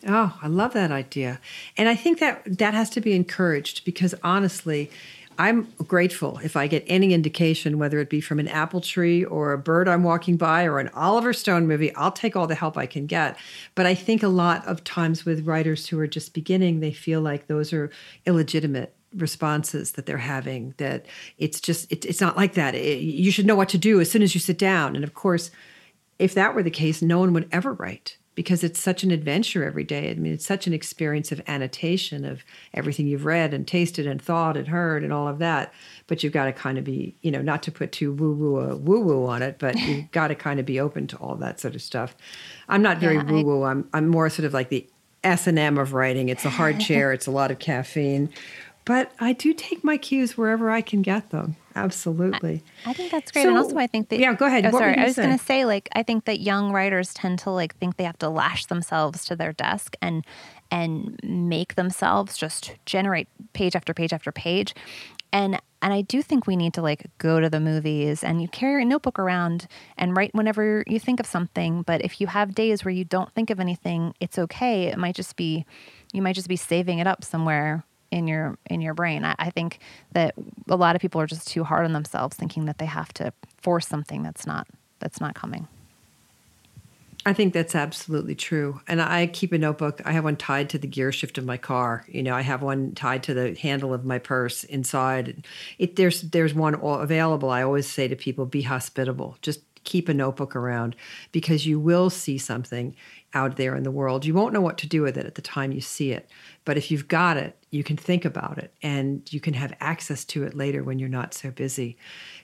Oh, 0.07 0.39
I 0.41 0.47
love 0.47 0.73
that 0.75 0.93
idea. 0.93 1.41
And 1.77 1.89
I 1.89 1.97
think 1.97 2.21
that 2.21 2.59
that 2.59 2.75
has 2.75 2.91
to 2.91 3.01
be 3.01 3.15
encouraged 3.15 3.85
because 3.85 4.15
honestly, 4.23 4.91
I'm 5.39 5.69
grateful 5.87 6.39
if 6.43 6.57
I 6.57 6.67
get 6.67 6.85
any 6.87 7.13
indication, 7.13 7.79
whether 7.79 7.99
it 7.99 8.09
be 8.09 8.21
from 8.21 8.39
an 8.39 8.49
apple 8.49 8.81
tree 8.81 9.25
or 9.25 9.53
a 9.53 9.59
bird 9.59 9.89
I'm 9.89 10.03
walking 10.03 10.37
by 10.37 10.65
or 10.65 10.79
an 10.79 10.89
Oliver 10.95 11.33
Stone 11.33 11.67
movie, 11.67 11.95
I'll 11.95 12.13
take 12.13 12.37
all 12.37 12.47
the 12.47 12.55
help 12.55 12.79
I 12.79 12.87
can 12.87 13.07
get. 13.07 13.37
But 13.75 13.85
I 13.85 13.95
think 13.95 14.23
a 14.23 14.29
lot 14.29 14.67
of 14.67 14.85
times 14.85 15.27
with 15.27 15.47
writers 15.47 15.89
who 15.89 15.99
are 16.01 16.07
just 16.07 16.33
beginning, 16.33 16.81
they 16.81 16.93
feel 16.93 17.21
like 17.21 17.49
those 17.49 17.73
are 17.73 17.91
illegitimate 18.25 18.95
responses 19.15 19.93
that 19.93 20.07
they're 20.07 20.19
having, 20.19 20.75
that 20.79 21.07
it's 21.39 21.61
just, 21.61 21.91
it, 21.93 22.05
it's 22.05 22.21
not 22.21 22.37
like 22.37 22.55
that. 22.55 22.75
It, 22.75 23.01
you 23.01 23.31
should 23.31 23.47
know 23.47 23.57
what 23.57 23.69
to 23.71 23.79
do 23.79 24.01
as 24.01 24.11
soon 24.11 24.23
as 24.23 24.35
you 24.35 24.41
sit 24.41 24.59
down. 24.59 24.95
And 24.95 25.05
of 25.05 25.15
course, 25.15 25.51
if 26.19 26.33
that 26.35 26.55
were 26.55 26.63
the 26.63 26.71
case, 26.71 27.03
no 27.03 27.19
one 27.19 27.33
would 27.35 27.49
ever 27.53 27.75
write 27.75 28.17
because 28.37 28.63
it's 28.63 28.79
such 28.79 29.03
an 29.03 29.11
adventure 29.11 29.65
every 29.65 29.83
day. 29.83 30.11
I 30.11 30.15
mean, 30.15 30.33
it's 30.33 30.47
such 30.47 30.67
an 30.67 30.75
experience 30.75 31.33
of 31.33 31.41
annotation 31.49 32.25
of 32.25 32.45
everything 32.75 33.07
you've 33.07 33.25
read 33.25 33.55
and 33.55 33.67
tasted 33.67 34.07
and 34.07 34.21
thought 34.21 34.59
and 34.59 34.69
heard 34.69 35.03
and 35.03 35.13
all 35.13 35.27
of 35.27 35.39
that. 35.39 35.73
But 36.07 36.23
you've 36.23 36.35
got 36.35 36.45
to 36.45 36.53
kind 36.53 36.77
of 36.77 36.85
be, 36.85 37.17
you 37.23 37.31
know, 37.31 37.41
not 37.41 37.63
to 37.65 37.73
put 37.73 37.93
too 37.93 38.13
woo 38.13 38.35
woo 38.35 38.61
uh, 38.61 38.77
woo 38.77 39.01
woo 39.01 39.27
on 39.27 39.43
it, 39.43 39.59
but 39.59 39.75
you've 39.77 40.11
got 40.13 40.29
to 40.29 40.35
kind 40.35 40.61
of 40.61 40.67
be 40.67 40.79
open 40.79 41.07
to 41.09 41.17
all 41.17 41.35
that 41.37 41.59
sort 41.59 41.75
of 41.75 41.83
stuff. 41.83 42.15
I'm 42.69 42.83
not 42.83 42.99
very 42.99 43.17
yeah, 43.17 43.25
woo 43.25 43.43
woo. 43.43 43.63
I'm 43.65 43.89
I'm 43.95 44.07
more 44.07 44.29
sort 44.29 44.45
of 44.45 44.53
like 44.53 44.69
the 44.69 44.87
S 45.25 45.47
and 45.47 45.59
M 45.59 45.79
of 45.79 45.95
writing. 45.95 46.29
It's 46.29 46.45
a 46.45 46.51
hard 46.51 46.79
chair. 46.87 47.15
It's 47.15 47.27
a 47.27 47.33
lot 47.33 47.51
of 47.51 47.59
caffeine, 47.59 48.29
but 48.85 49.13
I 49.19 49.33
do 49.33 49.55
take 49.55 49.83
my 49.83 49.97
cues 49.97 50.37
wherever 50.37 50.71
I 50.71 50.83
can 50.83 51.01
get 51.01 51.31
them. 51.31 51.57
Absolutely. 51.77 52.65
I, 52.87 52.91
I 52.91 52.93
think 52.95 53.11
that's 53.11 53.31
great. 53.31 53.43
So, 53.43 53.51
and 53.51 53.59
also 53.59 53.77
I 53.77 53.87
think 53.87 54.09
that 54.09 54.19
Yeah, 54.19 54.33
go 54.33 54.47
ahead. 54.47 54.65
Oh, 54.65 54.71
sorry. 54.71 54.97
I 54.97 55.05
was 55.05 55.17
going 55.17 55.37
to 55.37 55.45
say 55.45 55.67
like 55.67 55.89
I 55.93 56.03
think 56.03 56.25
that 56.25 56.41
young 56.41 56.73
writers 56.73 57.13
tend 57.13 57.39
to 57.41 57.51
like 57.51 57.77
think 57.77 57.99
they 57.99 58.05
have 58.05 58.19
to 58.19 58.31
lash 58.31 58.67
themselves 58.67 59.27
to 59.27 59.37
their 59.37 59.53
desk 59.53 59.95
and 60.01 60.25
and 60.71 61.21
make 61.23 61.75
themselves 61.75 62.37
just 62.37 62.75
generate 62.87 63.29
page 63.53 63.77
after 63.77 63.93
page 63.93 64.13
after 64.13 64.33
page. 64.33 64.75
And 65.33 65.61
and 65.83 65.93
I 65.93 66.01
do 66.01 66.23
think 66.23 66.47
we 66.47 66.57
need 66.57 66.73
to 66.75 66.83
like 66.83 67.07
go 67.19 67.41
to 67.41 67.51
the 67.51 67.61
movies 67.61 68.25
and 68.25 68.41
you 68.41 68.49
carry 68.49 68.83
a 68.83 68.87
notebook 68.87 69.19
around 69.19 69.69
and 69.99 70.17
write 70.17 70.35
whenever 70.35 70.83
you 70.87 70.99
think 70.99 71.21
of 71.21 71.27
something. 71.27 71.83
But 71.83 72.01
if 72.01 72.23
you 72.23 72.27
have 72.27 72.55
days 72.55 72.87
where 72.87 72.93
you 72.93 73.05
don't 73.05 73.31
think 73.35 73.51
of 73.51 73.61
anything, 73.61 74.15
it's 74.19 74.39
okay. 74.39 74.85
It 74.85 74.99
might 74.99 75.15
just 75.15 75.37
be 75.37 75.67
you 76.15 76.23
might 76.23 76.37
just 76.37 76.49
be 76.49 76.57
saving 76.57 77.01
it 77.01 77.07
up 77.07 77.23
somewhere 77.23 77.85
in 78.17 78.27
your 78.27 78.57
in 78.71 78.81
your 78.81 78.95
brain. 78.95 79.25
I, 79.25 79.35
I, 79.39 79.51
think 79.51 79.79
that 80.13 80.35
a 80.69 80.77
lot 80.77 80.97
of 80.97 81.03
people 81.03 81.21
are 81.21 81.27
just 81.27 81.47
too 81.47 81.65
hard 81.65 81.85
on 81.85 81.93
themselves, 81.93 82.35
thinking 82.35 82.65
that 82.65 82.79
they 82.79 82.87
have 82.87 83.13
to 83.15 83.31
force 83.59 83.87
something 83.87 84.23
that's 84.23 84.47
not 84.47 84.67
that's 85.01 85.21
not 85.21 85.35
coming. 85.35 85.69
I 87.27 87.33
think 87.33 87.53
that's 87.53 87.75
absolutely 87.75 88.37
true. 88.37 88.81
And 88.87 89.03
I 89.03 89.27
keep 89.27 89.53
a 89.53 89.59
notebook. 89.59 90.01
I 90.05 90.13
have 90.13 90.25
one 90.25 90.37
tied 90.37 90.71
to 90.71 90.79
the 90.79 90.87
gear 90.87 91.11
shift 91.13 91.39
of 91.39 91.45
my 91.45 91.57
car. 91.57 92.07
You 92.09 92.23
know, 92.23 92.35
I 92.35 92.41
have 92.41 92.63
one 92.63 92.95
tied 92.95 93.25
to 93.25 93.35
the 93.35 93.55
handle 93.55 93.93
of 93.93 94.05
my 94.05 94.19
purse 94.19 94.65
inside. 94.65 95.45
It, 95.79 95.97
there's 95.97 96.23
there's 96.23 96.55
one 96.55 96.75
available. 96.75 97.51
I 97.51 97.63
always 97.63 97.87
say 97.87 98.09
to 98.09 98.17
people, 98.17 98.47
be 98.47 98.63
hospitable. 98.63 99.37
Just 99.43 99.61
keep 99.87 100.11
a 100.11 100.15
notebook 100.15 100.55
around 100.55 100.95
because 101.33 101.65
you 101.67 101.81
will 101.81 102.11
see 102.11 102.37
something 102.37 102.95
out 103.33 103.57
there 103.57 103.75
in 103.75 103.83
the 103.83 103.91
world. 103.91 104.25
You 104.25 104.35
won't 104.35 104.53
know 104.53 104.61
what 104.61 104.79
to 104.79 104.87
do 104.87 105.03
with 105.03 105.17
it 105.17 105.27
at 105.27 105.35
the 105.35 105.43
time 105.43 105.73
you 105.73 105.81
see 105.81 106.13
it. 106.13 106.29
But 106.65 106.77
if 106.77 106.91
you've 106.91 107.09
got 107.09 107.37
it, 107.37 107.57
you 107.71 107.85
can 107.85 107.97
think 107.97 108.25
about 108.25 108.59
it 108.59 108.73
and 108.83 109.23
you 109.33 109.41
can 109.41 109.55
have 109.55 109.75
access 109.81 110.25
to 110.27 110.45
it 110.45 110.55
later 110.55 110.83
when 110.83 110.99
you're 110.99 111.09
not 111.09 111.35
so 111.35 111.51
busy. 111.51 111.97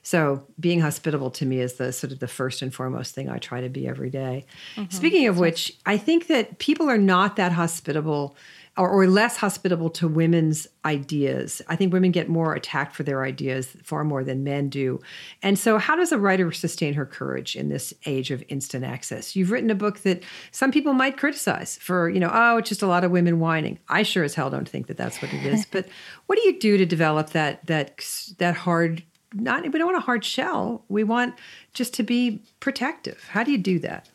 So 0.03 0.47
being 0.61 0.81
hospitable 0.81 1.31
to 1.33 1.47
me 1.47 1.61
is 1.61 1.75
the 1.75 1.93
sort 1.93 2.13
of 2.13 2.19
the 2.19 2.29
first 2.29 2.63
and 2.63 2.75
foremost 2.75 3.15
thing 3.15 3.29
I 3.29 3.39
try 3.39 3.61
to 3.61 3.69
be 3.69 3.89
every 3.89 4.11
day. 4.11 4.45
Mm-hmm. 4.77 4.91
Speaking 4.91 5.27
of 5.27 5.39
which, 5.39 5.73
I 5.87 5.97
think 5.97 6.27
that 6.27 6.59
people 6.59 6.89
are 6.89 6.99
not 6.99 7.37
that 7.37 7.53
hospitable 7.53 8.37
or, 8.77 8.89
or, 8.89 9.07
less 9.07 9.37
hospitable 9.37 9.91
to 9.91 10.09
women's 10.09 10.67
ideas. 10.85 11.61
I 11.69 11.77
think 11.77 11.93
women 11.93 12.11
get 12.11 12.31
more 12.31 12.55
attacked 12.55 12.97
for 12.97 13.03
their 13.03 13.23
ideas 13.23 13.77
far 13.83 14.03
more 14.03 14.25
than 14.25 14.45
men 14.45 14.71
do. 14.71 15.01
And 15.43 15.59
so, 15.59 15.77
how 15.77 15.95
does 15.95 16.11
a 16.11 16.19
writer 16.19 16.51
sustain 16.53 16.95
her 16.95 17.05
courage 17.05 17.55
in 17.55 17.69
this 17.69 17.93
age 18.07 18.31
of 18.31 18.43
instant 18.49 18.85
access? 18.85 19.37
You've 19.37 19.51
written 19.51 19.71
a 19.71 19.75
book 19.75 20.01
that 20.01 20.23
some 20.53 20.73
people 20.73 20.95
might 20.95 21.19
criticize 21.19 21.77
for, 21.77 22.09
you 22.09 22.19
know, 22.19 22.31
oh, 22.33 22.57
it's 22.59 22.69
just 22.71 22.83
a 22.83 22.87
lot 22.87 23.05
of 23.05 23.11
women 23.11 23.41
whining. 23.41 23.79
I 23.89 24.05
sure 24.05 24.25
as 24.25 24.35
hell 24.35 24.49
don't 24.49 24.69
think 24.69 24.87
that 24.87 24.97
that's 24.97 25.21
what 25.21 25.35
it 25.35 25.45
is. 25.45 25.67
but 25.67 25.87
what 26.27 26.39
do 26.39 26.43
you 26.47 26.59
do 26.59 26.79
to 26.79 26.87
develop 26.87 27.31
that 27.31 27.67
that 27.67 28.01
that 28.39 28.55
hard? 28.55 29.03
Not 29.35 29.63
we 29.63 29.71
don't 29.71 29.87
want 29.87 29.99
a 29.99 30.01
hard 30.01 30.25
shell. 30.25 30.85
We 30.89 31.05
want 31.05 31.35
just 31.75 31.95
to 31.95 32.03
be 32.03 32.43
protective. 32.61 33.27
How 33.31 33.45
do 33.45 33.51
you 33.51 33.59
do 33.59 33.79
that? 33.81 34.09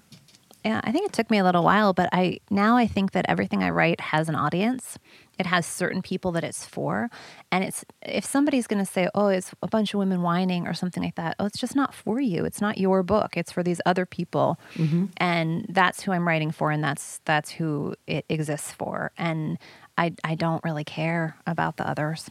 Yeah, 0.67 0.81
I 0.83 0.91
think 0.91 1.05
it 1.05 1.13
took 1.13 1.31
me 1.31 1.37
a 1.37 1.45
little 1.45 1.63
while, 1.63 1.93
but 1.93 2.09
I 2.11 2.41
now 2.49 2.75
I 2.75 2.87
think 2.87 3.13
that 3.13 3.25
everything 3.29 3.63
I 3.63 3.69
write 3.69 4.01
has 4.01 4.27
an 4.27 4.35
audience. 4.35 4.99
It 5.39 5.45
has 5.45 5.65
certain 5.65 6.01
people 6.01 6.33
that 6.33 6.43
it's 6.43 6.65
for, 6.65 7.09
and 7.53 7.63
it's 7.63 7.85
if 8.01 8.25
somebody's 8.25 8.67
going 8.67 8.83
to 8.83 8.91
say, 8.91 9.07
"Oh, 9.15 9.27
it's 9.27 9.53
a 9.63 9.67
bunch 9.67 9.93
of 9.93 9.99
women 9.99 10.21
whining" 10.23 10.67
or 10.67 10.73
something 10.73 11.01
like 11.01 11.15
that, 11.15 11.37
oh, 11.39 11.45
it's 11.45 11.57
just 11.57 11.73
not 11.73 11.93
for 11.93 12.19
you. 12.19 12.43
It's 12.43 12.59
not 12.59 12.77
your 12.77 13.01
book. 13.01 13.37
It's 13.37 13.49
for 13.49 13.63
these 13.63 13.79
other 13.85 14.05
people, 14.05 14.59
mm-hmm. 14.73 15.05
and 15.15 15.65
that's 15.69 16.03
who 16.03 16.11
I'm 16.11 16.27
writing 16.27 16.51
for, 16.51 16.69
and 16.69 16.83
that's 16.83 17.21
that's 17.23 17.51
who 17.51 17.95
it 18.05 18.25
exists 18.27 18.73
for. 18.73 19.13
And 19.17 19.57
I, 19.97 20.15
I 20.25 20.35
don't 20.35 20.63
really 20.65 20.83
care 20.83 21.37
about 21.47 21.77
the 21.77 21.87
others. 21.87 22.29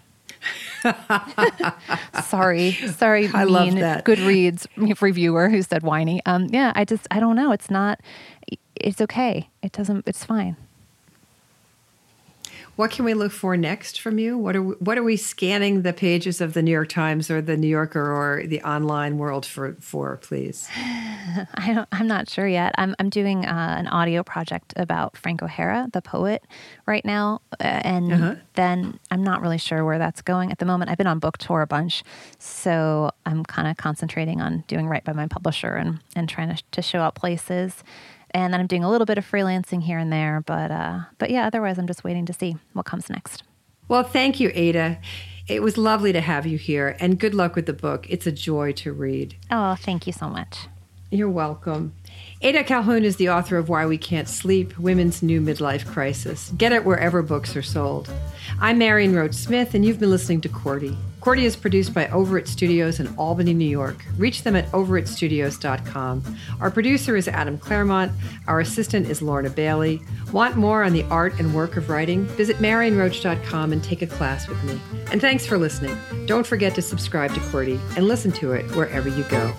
sorry, 2.24 2.72
sorry. 2.72 3.28
I 3.32 3.44
love 3.44 3.74
that. 3.74 4.04
Goodreads 4.04 4.66
reviewer 5.00 5.48
who 5.48 5.62
said 5.62 5.82
whiny. 5.82 6.20
Um, 6.26 6.46
yeah, 6.50 6.72
I 6.74 6.84
just 6.84 7.06
I 7.10 7.20
don't 7.20 7.36
know. 7.36 7.52
It's 7.52 7.70
not. 7.70 8.00
It's 8.74 9.00
okay. 9.00 9.48
It 9.62 9.72
doesn't. 9.72 10.06
It's 10.06 10.24
fine. 10.24 10.56
What 12.76 12.90
can 12.90 13.06
we 13.06 13.14
look 13.14 13.32
for 13.32 13.56
next 13.56 14.00
from 14.00 14.18
you? 14.18 14.36
What 14.36 14.54
are 14.54 14.62
we, 14.62 14.74
what 14.74 14.98
are 14.98 15.02
we 15.02 15.16
scanning 15.16 15.80
the 15.80 15.94
pages 15.94 16.42
of 16.42 16.52
the 16.52 16.60
New 16.60 16.70
York 16.70 16.90
Times 16.90 17.30
or 17.30 17.40
the 17.40 17.56
New 17.56 17.66
Yorker 17.66 18.12
or 18.12 18.46
the 18.46 18.60
online 18.62 19.16
world 19.16 19.46
for 19.46 19.72
for 19.80 20.18
please? 20.18 20.68
I 20.76 21.72
don't, 21.72 21.88
I'm 21.90 22.06
not 22.06 22.28
sure 22.28 22.46
yet. 22.46 22.74
I'm 22.76 22.94
I'm 22.98 23.08
doing 23.08 23.46
uh, 23.46 23.76
an 23.78 23.86
audio 23.88 24.22
project 24.22 24.74
about 24.76 25.16
Frank 25.16 25.42
O'Hara, 25.42 25.88
the 25.94 26.02
poet, 26.02 26.44
right 26.84 27.04
now, 27.04 27.40
uh, 27.52 27.64
and 27.64 28.12
uh-huh. 28.12 28.34
then 28.54 29.00
I'm 29.10 29.24
not 29.24 29.40
really 29.40 29.58
sure 29.58 29.82
where 29.82 29.98
that's 29.98 30.20
going 30.20 30.52
at 30.52 30.58
the 30.58 30.66
moment. 30.66 30.90
I've 30.90 30.98
been 30.98 31.06
on 31.06 31.18
book 31.18 31.38
tour 31.38 31.62
a 31.62 31.66
bunch, 31.66 32.04
so 32.38 33.10
I'm 33.24 33.42
kind 33.42 33.68
of 33.68 33.78
concentrating 33.78 34.42
on 34.42 34.64
doing 34.68 34.86
right 34.86 35.02
by 35.02 35.14
my 35.14 35.26
publisher 35.26 35.76
and 35.76 36.00
and 36.14 36.28
trying 36.28 36.54
to 36.54 36.62
to 36.72 36.82
show 36.82 37.00
up 37.00 37.14
places 37.14 37.82
and 38.44 38.52
then 38.52 38.60
I'm 38.60 38.66
doing 38.66 38.84
a 38.84 38.90
little 38.90 39.06
bit 39.06 39.16
of 39.16 39.28
freelancing 39.28 39.82
here 39.82 39.98
and 39.98 40.12
there. 40.12 40.42
But 40.44 40.70
uh, 40.70 41.00
but 41.18 41.30
yeah, 41.30 41.46
otherwise 41.46 41.78
I'm 41.78 41.86
just 41.86 42.04
waiting 42.04 42.26
to 42.26 42.32
see 42.32 42.56
what 42.74 42.84
comes 42.84 43.08
next. 43.08 43.42
Well, 43.88 44.02
thank 44.02 44.40
you, 44.40 44.50
Ada. 44.54 44.98
It 45.48 45.62
was 45.62 45.78
lovely 45.78 46.12
to 46.12 46.20
have 46.20 46.44
you 46.44 46.58
here, 46.58 46.96
and 47.00 47.18
good 47.18 47.34
luck 47.34 47.54
with 47.54 47.66
the 47.66 47.72
book. 47.72 48.06
It's 48.10 48.26
a 48.26 48.32
joy 48.32 48.72
to 48.72 48.92
read. 48.92 49.36
Oh, 49.50 49.76
thank 49.76 50.06
you 50.06 50.12
so 50.12 50.28
much. 50.28 50.66
You're 51.10 51.30
welcome. 51.30 51.94
Ada 52.42 52.64
Calhoun 52.64 53.02
is 53.04 53.16
the 53.16 53.30
author 53.30 53.56
of 53.56 53.70
Why 53.70 53.86
We 53.86 53.96
Can't 53.96 54.28
Sleep 54.28 54.78
Women's 54.78 55.22
New 55.22 55.40
Midlife 55.40 55.86
Crisis. 55.86 56.52
Get 56.58 56.70
it 56.70 56.84
wherever 56.84 57.22
books 57.22 57.56
are 57.56 57.62
sold. 57.62 58.12
I'm 58.60 58.76
Marion 58.76 59.14
Roach 59.16 59.32
Smith, 59.32 59.72
and 59.72 59.86
you've 59.86 59.98
been 59.98 60.10
listening 60.10 60.42
to 60.42 60.48
QWERTY. 60.50 60.94
QWERTY 61.22 61.44
is 61.44 61.56
produced 61.56 61.94
by 61.94 62.04
Overit 62.08 62.46
Studios 62.46 63.00
in 63.00 63.08
Albany, 63.16 63.54
New 63.54 63.64
York. 63.64 64.04
Reach 64.18 64.42
them 64.42 64.54
at 64.54 64.70
overitstudios.com. 64.72 66.36
Our 66.60 66.70
producer 66.70 67.16
is 67.16 67.26
Adam 67.26 67.56
Claremont. 67.56 68.12
Our 68.46 68.60
assistant 68.60 69.08
is 69.08 69.22
Lorna 69.22 69.48
Bailey. 69.48 70.02
Want 70.30 70.56
more 70.56 70.84
on 70.84 70.92
the 70.92 71.04
art 71.04 71.40
and 71.40 71.54
work 71.54 71.78
of 71.78 71.88
writing? 71.88 72.26
Visit 72.26 72.58
marionroach.com 72.58 73.72
and 73.72 73.82
take 73.82 74.02
a 74.02 74.06
class 74.06 74.46
with 74.46 74.62
me. 74.64 74.78
And 75.10 75.22
thanks 75.22 75.46
for 75.46 75.56
listening. 75.56 75.96
Don't 76.26 76.46
forget 76.46 76.74
to 76.74 76.82
subscribe 76.82 77.32
to 77.32 77.40
QWERTY 77.40 77.96
and 77.96 78.06
listen 78.06 78.30
to 78.32 78.52
it 78.52 78.70
wherever 78.76 79.08
you 79.08 79.24
go. 79.24 79.54